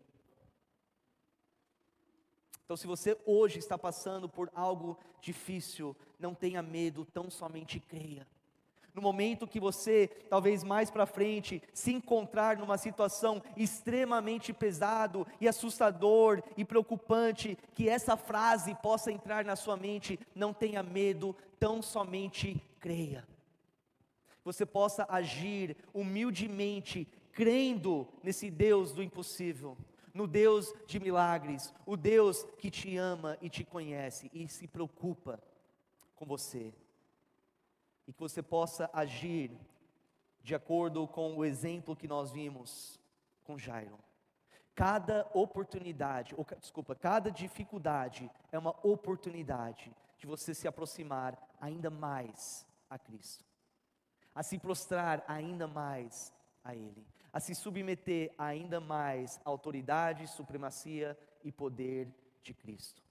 Então, 2.64 2.76
se 2.76 2.86
você 2.86 3.18
hoje 3.26 3.58
está 3.58 3.76
passando 3.76 4.28
por 4.28 4.50
algo 4.54 4.98
difícil, 5.20 5.96
não 6.18 6.34
tenha 6.34 6.62
medo, 6.62 7.04
tão 7.04 7.30
somente 7.30 7.78
creia. 7.78 8.26
No 8.94 9.02
momento 9.02 9.46
que 9.48 9.58
você, 9.58 10.06
talvez 10.30 10.62
mais 10.62 10.88
para 10.88 11.04
frente, 11.04 11.60
se 11.72 11.92
encontrar 11.92 12.56
numa 12.56 12.78
situação 12.78 13.42
extremamente 13.56 14.52
pesado 14.52 15.26
e 15.40 15.48
assustador 15.48 16.40
e 16.56 16.64
preocupante, 16.64 17.58
que 17.74 17.88
essa 17.88 18.16
frase 18.16 18.74
possa 18.76 19.10
entrar 19.10 19.44
na 19.44 19.56
sua 19.56 19.76
mente: 19.76 20.18
não 20.34 20.54
tenha 20.54 20.82
medo, 20.82 21.34
tão 21.58 21.82
somente 21.82 22.62
creia. 22.78 23.26
Você 24.44 24.64
possa 24.64 25.06
agir 25.08 25.76
humildemente, 25.92 27.08
crendo 27.32 28.06
nesse 28.22 28.48
Deus 28.48 28.92
do 28.92 29.02
impossível 29.02 29.76
no 30.14 30.28
Deus 30.28 30.72
de 30.86 31.00
milagres, 31.00 31.74
o 31.84 31.96
Deus 31.96 32.44
que 32.56 32.70
te 32.70 32.96
ama 32.96 33.36
e 33.42 33.50
te 33.50 33.64
conhece 33.64 34.30
e 34.32 34.46
se 34.46 34.68
preocupa 34.68 35.42
com 36.14 36.24
você. 36.24 36.72
E 38.06 38.12
que 38.12 38.20
você 38.20 38.42
possa 38.42 38.90
agir 38.92 39.50
de 40.42 40.54
acordo 40.54 41.06
com 41.08 41.36
o 41.36 41.44
exemplo 41.44 41.96
que 41.96 42.06
nós 42.06 42.30
vimos 42.30 43.00
com 43.42 43.58
Jairo. 43.58 43.98
Cada 44.74 45.30
oportunidade, 45.32 46.34
ou, 46.36 46.44
desculpa, 46.58 46.94
cada 46.94 47.30
dificuldade 47.30 48.30
é 48.50 48.58
uma 48.58 48.74
oportunidade 48.86 49.94
de 50.18 50.26
você 50.26 50.52
se 50.52 50.66
aproximar 50.66 51.38
ainda 51.60 51.88
mais 51.90 52.66
a 52.90 52.98
Cristo, 52.98 53.44
a 54.34 54.42
se 54.42 54.58
prostrar 54.58 55.24
ainda 55.28 55.66
mais 55.66 56.32
a 56.62 56.74
Ele 56.74 57.06
a 57.34 57.40
se 57.40 57.52
submeter 57.52 58.32
ainda 58.38 58.80
mais 58.80 59.40
à 59.44 59.50
autoridade, 59.50 60.28
supremacia 60.28 61.18
e 61.42 61.50
poder 61.50 62.08
de 62.44 62.54
Cristo. 62.54 63.02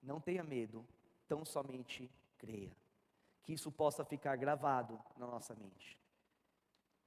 Não 0.00 0.20
tenha 0.20 0.44
medo, 0.44 0.86
tão 1.26 1.44
somente 1.44 2.08
creia. 2.38 2.70
Que 3.44 3.52
isso 3.52 3.70
possa 3.70 4.04
ficar 4.04 4.36
gravado 4.36 5.00
na 5.16 5.26
nossa 5.26 5.54
mente. 5.54 6.00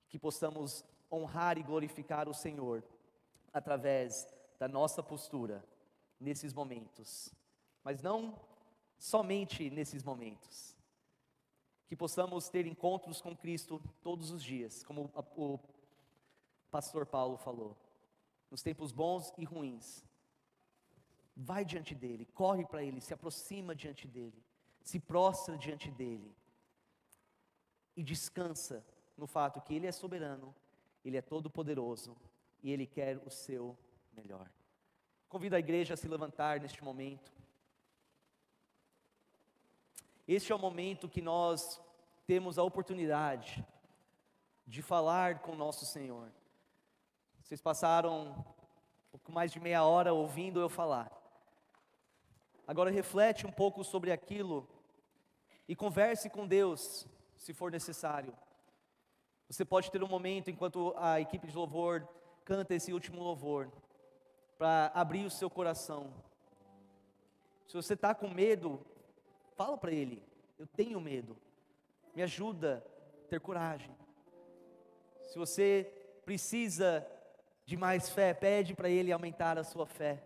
Que 0.08 0.18
possamos 0.18 0.86
honrar 1.12 1.58
e 1.58 1.64
glorificar 1.64 2.30
o 2.30 2.34
Senhor 2.34 2.84
através 3.54 4.26
da 4.58 4.68
nossa 4.68 5.04
postura 5.04 5.64
nesses 6.20 6.54
momentos, 6.54 7.34
mas 7.84 8.02
não 8.02 8.40
somente 8.98 9.70
nesses 9.70 10.04
momentos. 10.04 10.76
Que 11.88 11.96
possamos 11.96 12.50
ter 12.50 12.66
encontros 12.66 13.22
com 13.22 13.36
Cristo 13.36 13.82
todos 14.02 14.32
os 14.32 14.44
dias, 14.44 14.84
como 14.84 15.12
o 15.36 15.60
pastor 16.70 17.06
Paulo 17.06 17.38
falou, 17.38 17.78
nos 18.52 18.62
tempos 18.62 18.92
bons 18.92 19.34
e 19.38 19.46
ruins. 19.46 20.04
Vai 21.36 21.64
diante 21.64 21.94
dele, 21.94 22.26
corre 22.26 22.66
para 22.66 22.84
ele, 22.84 23.00
se 23.00 23.14
aproxima 23.14 23.76
diante 23.76 24.08
dele, 24.08 24.44
se 24.88 25.02
prostra 25.02 25.58
diante 25.58 25.92
dele 25.92 26.34
e 27.94 28.02
descansa 28.02 28.86
no 29.18 29.28
fato 29.28 29.60
que 29.60 29.76
ele 29.76 29.86
é 29.86 29.92
soberano, 29.92 30.56
ele 31.04 31.18
é 31.18 31.22
todo 31.22 31.50
poderoso 31.50 32.16
e 32.64 32.72
ele 32.72 32.88
quer 32.88 33.18
o 33.26 33.30
seu 33.30 33.78
melhor. 34.14 34.50
Convido 35.28 35.58
a 35.58 35.60
igreja 35.60 35.94
a 35.94 35.98
se 35.98 36.08
levantar 36.08 36.62
neste 36.62 36.82
momento. 36.82 37.34
Este 40.26 40.54
é 40.54 40.56
o 40.56 40.60
momento 40.60 41.10
que 41.10 41.22
nós 41.22 41.82
temos 42.26 42.58
a 42.58 42.64
oportunidade 42.64 43.66
de 44.66 44.82
falar 44.82 45.40
com 45.40 45.54
nosso 45.54 45.86
Senhor. 45.86 46.32
Vocês 47.42 47.60
passaram 47.60 48.34
pouco 49.12 49.34
mais 49.34 49.52
de 49.52 49.60
meia 49.60 49.84
hora 49.84 50.14
ouvindo 50.14 50.62
eu 50.62 50.70
falar. 50.70 51.12
Agora 52.66 52.90
reflete 52.90 53.46
um 53.46 53.52
pouco 53.52 53.84
sobre 53.84 54.14
aquilo 54.14 54.77
e 55.68 55.76
converse 55.76 56.30
com 56.30 56.48
Deus, 56.48 57.08
se 57.36 57.54
for 57.54 57.72
necessário. 57.72 58.34
Você 59.50 59.64
pode 59.64 59.92
ter 59.92 60.04
um 60.04 60.08
momento 60.08 60.50
enquanto 60.50 60.94
a 60.98 61.20
equipe 61.22 61.48
de 61.48 61.56
louvor 61.56 62.08
canta 62.44 62.74
esse 62.74 62.94
último 62.94 63.22
louvor, 63.22 63.70
para 64.58 64.90
abrir 64.96 65.26
o 65.26 65.30
seu 65.30 65.50
coração. 65.50 66.14
Se 67.68 67.76
você 67.76 67.94
está 67.94 68.16
com 68.16 68.30
medo, 68.30 68.80
fala 69.56 69.78
para 69.78 69.92
Ele: 69.92 70.24
Eu 70.58 70.66
tenho 70.66 71.02
medo, 71.02 71.36
me 72.16 72.24
ajuda 72.24 72.84
a 73.26 73.28
ter 73.28 73.42
coragem. 73.42 73.94
Se 75.28 75.38
você 75.38 75.92
precisa 76.24 77.06
de 77.66 77.76
mais 77.76 78.10
fé, 78.10 78.34
pede 78.34 78.74
para 78.74 78.90
Ele 78.90 79.12
aumentar 79.12 79.58
a 79.58 79.64
sua 79.64 79.86
fé. 79.86 80.24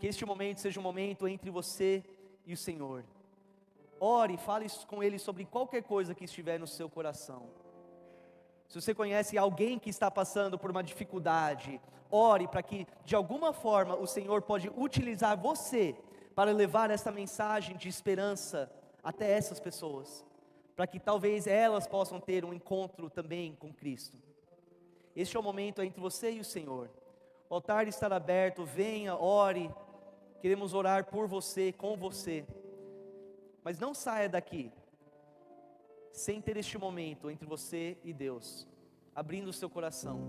Que 0.00 0.08
este 0.08 0.26
momento 0.26 0.60
seja 0.60 0.80
um 0.80 0.82
momento 0.82 1.28
entre 1.28 1.50
você 1.50 2.04
e 2.44 2.52
o 2.52 2.56
Senhor. 2.56 3.04
Ore, 4.04 4.36
fale 4.36 4.66
com 4.88 5.00
Ele 5.00 5.16
sobre 5.16 5.44
qualquer 5.44 5.84
coisa 5.84 6.12
que 6.12 6.24
estiver 6.24 6.58
no 6.58 6.66
seu 6.66 6.90
coração. 6.90 7.48
Se 8.66 8.80
você 8.80 8.92
conhece 8.92 9.38
alguém 9.38 9.78
que 9.78 9.90
está 9.90 10.10
passando 10.10 10.58
por 10.58 10.72
uma 10.72 10.82
dificuldade, 10.82 11.80
ore 12.10 12.48
para 12.48 12.64
que 12.64 12.84
de 13.04 13.14
alguma 13.14 13.52
forma 13.52 13.94
o 13.94 14.04
Senhor 14.04 14.42
pode 14.42 14.68
utilizar 14.76 15.40
você 15.40 15.94
para 16.34 16.50
levar 16.50 16.90
esta 16.90 17.12
mensagem 17.12 17.76
de 17.76 17.88
esperança 17.88 18.68
até 19.04 19.30
essas 19.30 19.60
pessoas, 19.60 20.26
para 20.74 20.88
que 20.88 20.98
talvez 20.98 21.46
elas 21.46 21.86
possam 21.86 22.18
ter 22.18 22.44
um 22.44 22.52
encontro 22.52 23.08
também 23.08 23.54
com 23.54 23.72
Cristo. 23.72 24.18
Este 25.14 25.36
é 25.36 25.38
o 25.38 25.44
momento 25.44 25.80
entre 25.80 26.00
você 26.00 26.32
e 26.32 26.40
o 26.40 26.44
Senhor. 26.44 26.90
O 27.48 27.54
altar 27.54 27.86
está 27.86 28.08
aberto, 28.08 28.64
venha, 28.64 29.14
ore. 29.14 29.70
Queremos 30.40 30.74
orar 30.74 31.04
por 31.04 31.28
você, 31.28 31.70
com 31.70 31.96
você. 31.96 32.44
Mas 33.62 33.78
não 33.78 33.94
saia 33.94 34.28
daqui 34.28 34.72
sem 36.12 36.40
ter 36.40 36.56
este 36.56 36.76
momento 36.76 37.30
entre 37.30 37.46
você 37.46 37.96
e 38.04 38.12
Deus, 38.12 38.68
abrindo 39.14 39.48
o 39.48 39.52
seu 39.52 39.70
coração, 39.70 40.20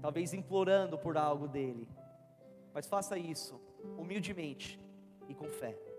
talvez 0.00 0.34
implorando 0.34 0.98
por 0.98 1.16
algo 1.16 1.48
dele. 1.48 1.88
Mas 2.72 2.86
faça 2.86 3.16
isso 3.16 3.60
humildemente 3.96 4.78
e 5.28 5.34
com 5.34 5.48
fé. 5.48 5.93